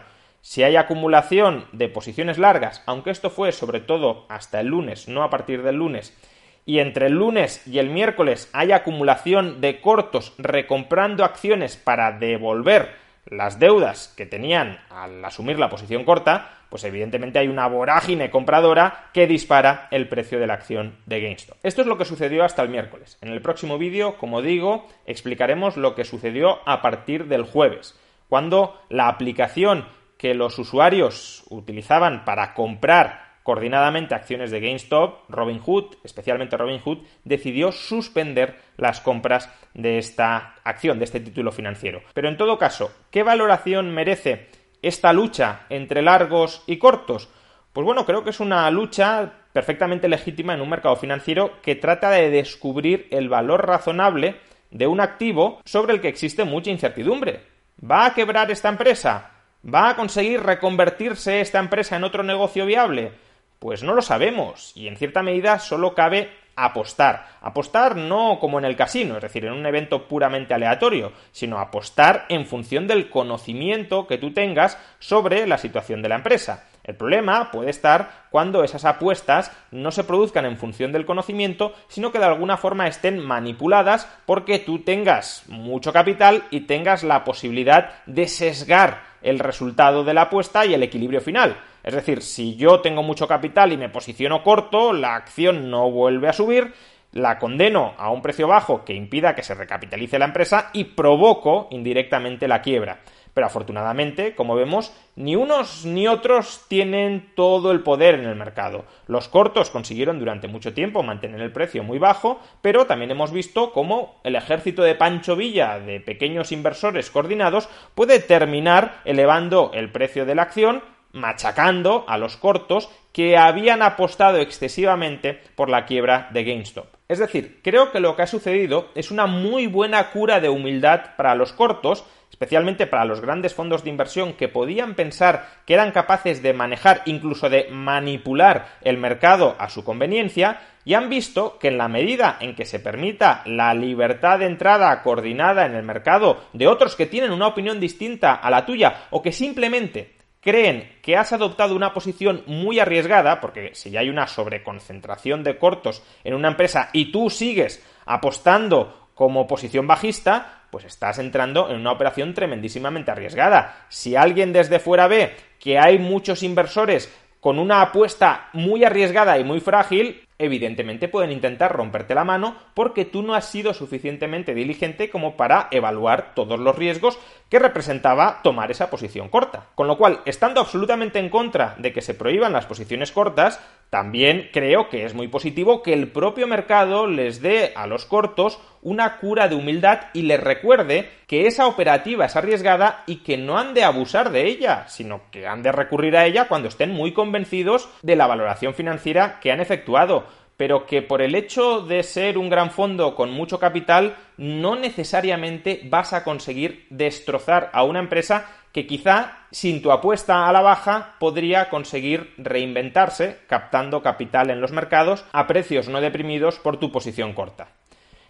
si 0.48 0.62
hay 0.62 0.76
acumulación 0.76 1.66
de 1.72 1.90
posiciones 1.90 2.38
largas, 2.38 2.82
aunque 2.86 3.10
esto 3.10 3.28
fue 3.28 3.52
sobre 3.52 3.80
todo 3.80 4.24
hasta 4.30 4.60
el 4.60 4.68
lunes, 4.68 5.06
no 5.06 5.22
a 5.22 5.28
partir 5.28 5.62
del 5.62 5.76
lunes, 5.76 6.16
y 6.64 6.78
entre 6.78 7.08
el 7.08 7.12
lunes 7.12 7.66
y 7.66 7.78
el 7.78 7.90
miércoles 7.90 8.48
hay 8.54 8.72
acumulación 8.72 9.60
de 9.60 9.82
cortos 9.82 10.32
recomprando 10.38 11.22
acciones 11.22 11.76
para 11.76 12.12
devolver 12.12 12.94
las 13.26 13.58
deudas 13.58 14.14
que 14.16 14.24
tenían 14.24 14.78
al 14.88 15.22
asumir 15.22 15.58
la 15.58 15.68
posición 15.68 16.04
corta, 16.04 16.60
pues 16.70 16.82
evidentemente 16.84 17.38
hay 17.38 17.48
una 17.48 17.68
vorágine 17.68 18.30
compradora 18.30 19.10
que 19.12 19.26
dispara 19.26 19.86
el 19.90 20.08
precio 20.08 20.40
de 20.40 20.46
la 20.46 20.54
acción 20.54 20.96
de 21.04 21.20
GameStop. 21.20 21.58
Esto 21.62 21.82
es 21.82 21.86
lo 21.86 21.98
que 21.98 22.06
sucedió 22.06 22.42
hasta 22.42 22.62
el 22.62 22.70
miércoles. 22.70 23.18
En 23.20 23.28
el 23.28 23.42
próximo 23.42 23.76
vídeo, 23.76 24.16
como 24.16 24.40
digo, 24.40 24.88
explicaremos 25.04 25.76
lo 25.76 25.94
que 25.94 26.04
sucedió 26.04 26.60
a 26.64 26.80
partir 26.80 27.26
del 27.26 27.42
jueves, 27.42 28.00
cuando 28.30 28.80
la 28.88 29.08
aplicación 29.08 29.84
que 30.18 30.34
los 30.34 30.58
usuarios 30.58 31.44
utilizaban 31.48 32.24
para 32.26 32.52
comprar 32.52 33.28
coordinadamente 33.48 34.14
acciones 34.14 34.50
de 34.50 34.60
GameStop, 34.60 35.30
Robinhood, 35.30 35.96
especialmente 36.04 36.58
Robinhood, 36.58 36.98
decidió 37.24 37.72
suspender 37.72 38.58
las 38.76 39.00
compras 39.00 39.50
de 39.72 39.96
esta 39.96 40.56
acción, 40.64 40.98
de 40.98 41.06
este 41.06 41.20
título 41.20 41.50
financiero. 41.50 42.02
Pero 42.12 42.28
en 42.28 42.36
todo 42.36 42.58
caso, 42.58 42.92
¿qué 43.10 43.22
valoración 43.22 43.94
merece 43.94 44.48
esta 44.82 45.14
lucha 45.14 45.64
entre 45.70 46.02
largos 46.02 46.62
y 46.66 46.76
cortos? 46.76 47.30
Pues 47.72 47.86
bueno, 47.86 48.04
creo 48.04 48.22
que 48.22 48.30
es 48.30 48.40
una 48.40 48.70
lucha 48.70 49.32
perfectamente 49.50 50.08
legítima 50.08 50.52
en 50.52 50.60
un 50.60 50.68
mercado 50.68 50.96
financiero 50.96 51.62
que 51.62 51.74
trata 51.74 52.10
de 52.10 52.28
descubrir 52.28 53.08
el 53.12 53.30
valor 53.30 53.66
razonable 53.66 54.36
de 54.70 54.86
un 54.86 55.00
activo 55.00 55.62
sobre 55.64 55.94
el 55.94 56.02
que 56.02 56.08
existe 56.08 56.44
mucha 56.44 56.70
incertidumbre. 56.70 57.40
¿Va 57.82 58.04
a 58.04 58.12
quebrar 58.12 58.50
esta 58.50 58.68
empresa? 58.68 59.37
¿Va 59.72 59.90
a 59.90 59.96
conseguir 59.96 60.42
reconvertirse 60.42 61.40
esta 61.40 61.58
empresa 61.58 61.96
en 61.96 62.04
otro 62.04 62.22
negocio 62.22 62.64
viable? 62.64 63.12
Pues 63.58 63.82
no 63.82 63.92
lo 63.94 64.00
sabemos 64.00 64.72
y 64.74 64.88
en 64.88 64.96
cierta 64.96 65.22
medida 65.22 65.58
solo 65.58 65.94
cabe 65.94 66.30
apostar. 66.56 67.26
Apostar 67.42 67.96
no 67.96 68.38
como 68.40 68.58
en 68.58 68.64
el 68.64 68.76
casino, 68.76 69.16
es 69.16 69.22
decir, 69.22 69.44
en 69.44 69.52
un 69.52 69.66
evento 69.66 70.08
puramente 70.08 70.54
aleatorio, 70.54 71.12
sino 71.32 71.58
apostar 71.58 72.24
en 72.30 72.46
función 72.46 72.86
del 72.86 73.10
conocimiento 73.10 74.06
que 74.06 74.16
tú 74.16 74.32
tengas 74.32 74.78
sobre 75.00 75.46
la 75.46 75.58
situación 75.58 76.00
de 76.00 76.08
la 76.08 76.14
empresa. 76.14 76.67
El 76.88 76.96
problema 76.96 77.50
puede 77.50 77.68
estar 77.68 78.24
cuando 78.30 78.64
esas 78.64 78.86
apuestas 78.86 79.52
no 79.70 79.90
se 79.90 80.04
produzcan 80.04 80.46
en 80.46 80.56
función 80.56 80.90
del 80.90 81.04
conocimiento, 81.04 81.74
sino 81.86 82.10
que 82.10 82.18
de 82.18 82.24
alguna 82.24 82.56
forma 82.56 82.88
estén 82.88 83.18
manipuladas 83.18 84.08
porque 84.24 84.58
tú 84.58 84.78
tengas 84.78 85.44
mucho 85.48 85.92
capital 85.92 86.44
y 86.50 86.60
tengas 86.60 87.04
la 87.04 87.24
posibilidad 87.24 87.90
de 88.06 88.26
sesgar 88.26 89.02
el 89.20 89.38
resultado 89.38 90.02
de 90.02 90.14
la 90.14 90.22
apuesta 90.22 90.64
y 90.64 90.72
el 90.72 90.82
equilibrio 90.82 91.20
final. 91.20 91.58
Es 91.84 91.92
decir, 91.92 92.22
si 92.22 92.56
yo 92.56 92.80
tengo 92.80 93.02
mucho 93.02 93.28
capital 93.28 93.70
y 93.70 93.76
me 93.76 93.90
posiciono 93.90 94.42
corto, 94.42 94.94
la 94.94 95.14
acción 95.14 95.70
no 95.70 95.90
vuelve 95.90 96.30
a 96.30 96.32
subir, 96.32 96.72
la 97.12 97.38
condeno 97.38 97.92
a 97.98 98.10
un 98.10 98.22
precio 98.22 98.48
bajo 98.48 98.86
que 98.86 98.94
impida 98.94 99.34
que 99.34 99.42
se 99.42 99.54
recapitalice 99.54 100.18
la 100.18 100.24
empresa 100.24 100.70
y 100.72 100.84
provoco 100.84 101.68
indirectamente 101.70 102.48
la 102.48 102.62
quiebra. 102.62 103.00
Pero 103.38 103.46
afortunadamente, 103.46 104.34
como 104.34 104.56
vemos, 104.56 104.92
ni 105.14 105.36
unos 105.36 105.84
ni 105.84 106.08
otros 106.08 106.64
tienen 106.66 107.30
todo 107.36 107.70
el 107.70 107.84
poder 107.84 108.16
en 108.16 108.24
el 108.24 108.34
mercado. 108.34 108.84
Los 109.06 109.28
cortos 109.28 109.70
consiguieron 109.70 110.18
durante 110.18 110.48
mucho 110.48 110.74
tiempo 110.74 111.04
mantener 111.04 111.40
el 111.42 111.52
precio 111.52 111.84
muy 111.84 112.00
bajo, 112.00 112.40
pero 112.62 112.86
también 112.86 113.12
hemos 113.12 113.30
visto 113.30 113.70
cómo 113.70 114.20
el 114.24 114.34
ejército 114.34 114.82
de 114.82 114.96
Pancho 114.96 115.36
Villa 115.36 115.78
de 115.78 116.00
pequeños 116.00 116.50
inversores 116.50 117.12
coordinados 117.12 117.68
puede 117.94 118.18
terminar 118.18 119.02
elevando 119.04 119.70
el 119.72 119.92
precio 119.92 120.26
de 120.26 120.34
la 120.34 120.42
acción 120.42 120.82
machacando 121.12 122.06
a 122.08 122.18
los 122.18 122.36
cortos 122.36 122.90
que 123.12 123.36
habían 123.36 123.82
apostado 123.82 124.38
excesivamente 124.38 125.40
por 125.54 125.68
la 125.68 125.86
quiebra 125.86 126.28
de 126.32 126.42
GameStop. 126.42 126.86
Es 127.08 127.18
decir, 127.18 127.60
creo 127.62 127.90
que 127.90 128.00
lo 128.00 128.14
que 128.16 128.22
ha 128.22 128.26
sucedido 128.26 128.88
es 128.94 129.10
una 129.10 129.26
muy 129.26 129.66
buena 129.66 130.10
cura 130.10 130.40
de 130.40 130.50
humildad 130.50 131.16
para 131.16 131.34
los 131.34 131.52
cortos, 131.54 132.04
especialmente 132.30 132.86
para 132.86 133.04
los 133.04 133.20
grandes 133.20 133.54
fondos 133.54 133.84
de 133.84 133.90
inversión 133.90 134.34
que 134.34 134.48
podían 134.48 134.94
pensar 134.94 135.48
que 135.66 135.74
eran 135.74 135.90
capaces 135.90 136.42
de 136.42 136.52
manejar, 136.52 137.02
incluso 137.06 137.48
de 137.48 137.68
manipular 137.70 138.78
el 138.82 138.98
mercado 138.98 139.56
a 139.58 139.68
su 139.68 139.84
conveniencia, 139.84 140.60
y 140.84 140.94
han 140.94 141.08
visto 141.08 141.58
que 141.58 141.68
en 141.68 141.78
la 141.78 141.88
medida 141.88 142.38
en 142.40 142.54
que 142.54 142.64
se 142.64 142.80
permita 142.80 143.42
la 143.44 143.74
libertad 143.74 144.38
de 144.38 144.46
entrada 144.46 145.02
coordinada 145.02 145.66
en 145.66 145.74
el 145.74 145.82
mercado 145.82 146.44
de 146.52 146.66
otros 146.66 146.96
que 146.96 147.06
tienen 147.06 147.32
una 147.32 147.48
opinión 147.48 147.80
distinta 147.80 148.34
a 148.34 148.50
la 148.50 148.64
tuya 148.64 149.06
o 149.10 149.20
que 149.20 149.32
simplemente 149.32 150.16
creen 150.40 150.98
que 151.02 151.16
has 151.16 151.32
adoptado 151.32 151.74
una 151.74 151.92
posición 151.92 152.42
muy 152.46 152.78
arriesgada, 152.78 153.40
porque 153.40 153.74
si 153.74 153.90
ya 153.90 154.00
hay 154.00 154.08
una 154.08 154.26
sobreconcentración 154.26 155.42
de 155.42 155.58
cortos 155.58 156.02
en 156.24 156.34
una 156.34 156.48
empresa 156.48 156.90
y 156.92 157.12
tú 157.12 157.28
sigues 157.28 157.84
apostando 158.06 159.07
como 159.18 159.48
posición 159.48 159.88
bajista, 159.88 160.60
pues 160.70 160.84
estás 160.84 161.18
entrando 161.18 161.70
en 161.70 161.80
una 161.80 161.90
operación 161.90 162.34
tremendísimamente 162.34 163.10
arriesgada. 163.10 163.86
Si 163.88 164.14
alguien 164.14 164.52
desde 164.52 164.78
fuera 164.78 165.08
ve 165.08 165.34
que 165.58 165.76
hay 165.76 165.98
muchos 165.98 166.44
inversores 166.44 167.12
con 167.40 167.58
una 167.58 167.82
apuesta 167.82 168.48
muy 168.52 168.84
arriesgada 168.84 169.36
y 169.36 169.42
muy 169.42 169.58
frágil, 169.58 170.22
evidentemente 170.38 171.08
pueden 171.08 171.32
intentar 171.32 171.72
romperte 171.74 172.14
la 172.14 172.22
mano 172.22 172.54
porque 172.74 173.04
tú 173.04 173.22
no 173.24 173.34
has 173.34 173.46
sido 173.50 173.74
suficientemente 173.74 174.54
diligente 174.54 175.10
como 175.10 175.36
para 175.36 175.66
evaluar 175.72 176.32
todos 176.36 176.60
los 176.60 176.76
riesgos 176.76 177.18
que 177.48 177.58
representaba 177.58 178.40
tomar 178.42 178.70
esa 178.70 178.90
posición 178.90 179.28
corta. 179.28 179.66
Con 179.74 179.86
lo 179.86 179.96
cual, 179.96 180.20
estando 180.24 180.60
absolutamente 180.60 181.18
en 181.18 181.30
contra 181.30 181.74
de 181.78 181.92
que 181.92 182.02
se 182.02 182.14
prohíban 182.14 182.52
las 182.52 182.66
posiciones 182.66 183.12
cortas, 183.12 183.60
también 183.90 184.50
creo 184.52 184.90
que 184.90 185.04
es 185.04 185.14
muy 185.14 185.28
positivo 185.28 185.82
que 185.82 185.94
el 185.94 186.08
propio 186.08 186.46
mercado 186.46 187.06
les 187.06 187.40
dé 187.40 187.72
a 187.74 187.86
los 187.86 188.04
cortos 188.04 188.60
una 188.82 189.16
cura 189.16 189.48
de 189.48 189.56
humildad 189.56 190.08
y 190.12 190.22
les 190.22 190.40
recuerde 190.40 191.10
que 191.26 191.46
esa 191.46 191.66
operativa 191.66 192.26
es 192.26 192.36
arriesgada 192.36 193.02
y 193.06 193.22
que 193.22 193.38
no 193.38 193.58
han 193.58 193.74
de 193.74 193.84
abusar 193.84 194.30
de 194.30 194.46
ella, 194.46 194.86
sino 194.88 195.22
que 195.30 195.46
han 195.46 195.62
de 195.62 195.72
recurrir 195.72 196.16
a 196.16 196.26
ella 196.26 196.48
cuando 196.48 196.68
estén 196.68 196.90
muy 196.90 197.12
convencidos 197.12 197.88
de 198.02 198.16
la 198.16 198.26
valoración 198.26 198.74
financiera 198.74 199.40
que 199.40 199.52
han 199.52 199.60
efectuado 199.60 200.26
pero 200.58 200.86
que 200.86 201.02
por 201.02 201.22
el 201.22 201.36
hecho 201.36 201.80
de 201.82 202.02
ser 202.02 202.36
un 202.36 202.50
gran 202.50 202.72
fondo 202.72 203.14
con 203.14 203.30
mucho 203.30 203.58
capital 203.58 204.16
no 204.36 204.74
necesariamente 204.74 205.82
vas 205.84 206.12
a 206.12 206.24
conseguir 206.24 206.86
destrozar 206.90 207.70
a 207.72 207.84
una 207.84 208.00
empresa 208.00 208.44
que 208.72 208.86
quizá 208.86 209.46
sin 209.52 209.80
tu 209.80 209.92
apuesta 209.92 210.48
a 210.48 210.52
la 210.52 210.60
baja 210.60 211.14
podría 211.20 211.70
conseguir 211.70 212.34
reinventarse 212.38 213.38
captando 213.46 214.02
capital 214.02 214.50
en 214.50 214.60
los 214.60 214.72
mercados 214.72 215.24
a 215.32 215.46
precios 215.46 215.88
no 215.88 216.00
deprimidos 216.00 216.58
por 216.58 216.78
tu 216.78 216.90
posición 216.90 217.32
corta. 217.34 217.68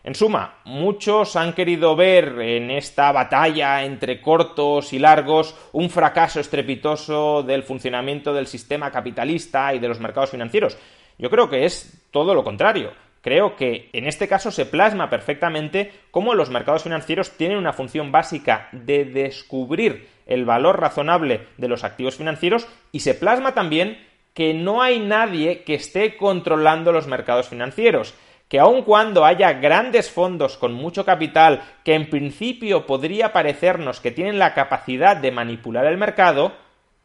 En 0.04 0.14
suma, 0.14 0.60
muchos 0.64 1.34
han 1.34 1.54
querido 1.54 1.96
ver 1.96 2.40
en 2.40 2.70
esta 2.70 3.10
batalla 3.10 3.84
entre 3.84 4.20
cortos 4.20 4.92
y 4.92 4.98
largos 4.98 5.56
un 5.72 5.90
fracaso 5.90 6.40
estrepitoso 6.40 7.42
del 7.42 7.62
funcionamiento 7.62 8.32
del 8.32 8.46
sistema 8.46 8.90
capitalista 8.90 9.74
y 9.74 9.80
de 9.80 9.88
los 9.88 9.98
mercados 9.98 10.30
financieros, 10.30 10.78
yo 11.18 11.31
creo 11.31 11.50
que 11.50 11.64
es 11.64 12.07
todo 12.11 12.35
lo 12.35 12.44
contrario. 12.44 12.92
Creo 13.20 13.57
que 13.57 13.90
en 13.92 14.07
este 14.07 14.28
caso 14.28 14.50
se 14.50 14.64
plasma 14.64 15.11
perfectamente 15.11 15.92
cómo 16.11 16.35
los 16.35 16.50
mercados 16.50 16.85
financieros 16.85 17.33
tienen 17.37 17.59
una 17.59 17.72
función 17.72 18.12
básica 18.12 18.68
de 18.72 19.04
descubrir 19.04 20.09
el 20.26 20.44
valor 20.44 20.81
razonable 20.81 21.46
de 21.57 21.68
los 21.68 21.85
activos 21.85 22.16
financieros 22.16 22.68
y 22.92 23.00
se 23.00 23.14
plasma 23.14 23.54
también 23.54 23.98
que 24.35 24.54
no 24.54 24.83
hay 24.83 25.00
nadie 25.00 25.64
que 25.64 25.74
esté 25.74 26.16
controlando 26.16 26.92
los 26.92 27.09
mercados 27.09 27.48
financieros 27.48 28.14
que 28.48 28.59
aun 28.59 28.83
cuando 28.83 29.24
haya 29.24 29.52
grandes 29.54 30.11
fondos 30.11 30.57
con 30.57 30.72
mucho 30.72 31.04
capital 31.04 31.62
que 31.85 31.94
en 31.94 32.09
principio 32.09 32.87
podría 32.87 33.33
parecernos 33.33 34.00
que 34.00 34.11
tienen 34.11 34.38
la 34.38 34.54
capacidad 34.54 35.16
de 35.16 35.33
manipular 35.33 35.85
el 35.87 35.98
mercado, 35.98 36.52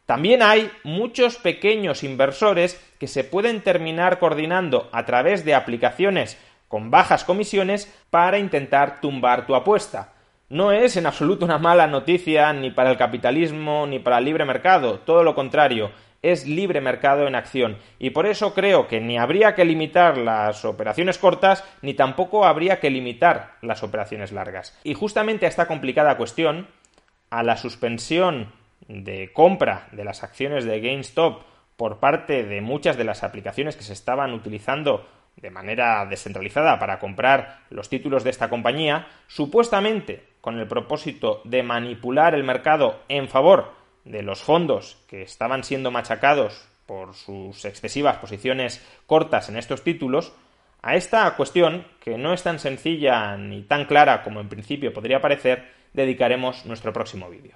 también 0.05 0.41
hay 0.41 0.69
muchos 0.83 1.37
pequeños 1.37 2.03
inversores 2.03 2.79
que 2.99 3.07
se 3.07 3.23
pueden 3.23 3.61
terminar 3.61 4.19
coordinando 4.19 4.89
a 4.91 5.05
través 5.05 5.45
de 5.45 5.55
aplicaciones 5.55 6.37
con 6.67 6.91
bajas 6.91 7.23
comisiones 7.23 7.93
para 8.09 8.37
intentar 8.37 8.99
tumbar 8.99 9.45
tu 9.45 9.55
apuesta. 9.55 10.13
No 10.49 10.71
es 10.71 10.97
en 10.97 11.05
absoluto 11.05 11.45
una 11.45 11.57
mala 11.57 11.87
noticia 11.87 12.51
ni 12.51 12.69
para 12.69 12.91
el 12.91 12.97
capitalismo 12.97 13.87
ni 13.87 13.99
para 13.99 14.17
el 14.17 14.25
libre 14.25 14.45
mercado, 14.45 14.99
todo 14.99 15.23
lo 15.23 15.35
contrario, 15.35 15.91
es 16.21 16.47
libre 16.47 16.81
mercado 16.81 17.27
en 17.27 17.35
acción 17.35 17.77
y 17.99 18.09
por 18.09 18.25
eso 18.25 18.53
creo 18.53 18.87
que 18.87 18.99
ni 18.99 19.17
habría 19.17 19.55
que 19.55 19.65
limitar 19.65 20.17
las 20.17 20.65
operaciones 20.65 21.17
cortas 21.17 21.63
ni 21.81 21.93
tampoco 21.93 22.45
habría 22.45 22.79
que 22.79 22.89
limitar 22.89 23.55
las 23.61 23.83
operaciones 23.83 24.31
largas. 24.31 24.77
Y 24.83 24.95
justamente 24.95 25.45
a 25.45 25.49
esta 25.49 25.67
complicada 25.67 26.17
cuestión, 26.17 26.67
a 27.29 27.43
la 27.43 27.57
suspensión 27.57 28.51
de 28.87 29.31
compra 29.33 29.87
de 29.91 30.03
las 30.03 30.23
acciones 30.23 30.65
de 30.65 30.79
GameStop 30.79 31.43
por 31.75 31.99
parte 31.99 32.43
de 32.43 32.61
muchas 32.61 32.97
de 32.97 33.03
las 33.03 33.23
aplicaciones 33.23 33.75
que 33.75 33.83
se 33.83 33.93
estaban 33.93 34.33
utilizando 34.33 35.07
de 35.37 35.49
manera 35.49 36.05
descentralizada 36.05 36.77
para 36.79 36.99
comprar 36.99 37.61
los 37.69 37.89
títulos 37.89 38.23
de 38.23 38.29
esta 38.29 38.49
compañía, 38.49 39.07
supuestamente 39.27 40.23
con 40.41 40.59
el 40.59 40.67
propósito 40.67 41.41
de 41.43 41.63
manipular 41.63 42.35
el 42.35 42.43
mercado 42.43 42.99
en 43.09 43.27
favor 43.27 43.71
de 44.05 44.21
los 44.21 44.41
fondos 44.41 44.97
que 45.07 45.21
estaban 45.21 45.63
siendo 45.63 45.89
machacados 45.89 46.67
por 46.85 47.13
sus 47.15 47.65
excesivas 47.65 48.17
posiciones 48.17 48.85
cortas 49.07 49.49
en 49.49 49.57
estos 49.57 49.83
títulos, 49.83 50.33
a 50.81 50.95
esta 50.95 51.33
cuestión, 51.37 51.87
que 52.01 52.17
no 52.17 52.33
es 52.33 52.43
tan 52.43 52.59
sencilla 52.59 53.37
ni 53.37 53.63
tan 53.63 53.85
clara 53.85 54.21
como 54.21 54.41
en 54.41 54.49
principio 54.49 54.93
podría 54.93 55.21
parecer, 55.21 55.71
dedicaremos 55.93 56.65
nuestro 56.65 56.91
próximo 56.91 57.29
vídeo. 57.29 57.55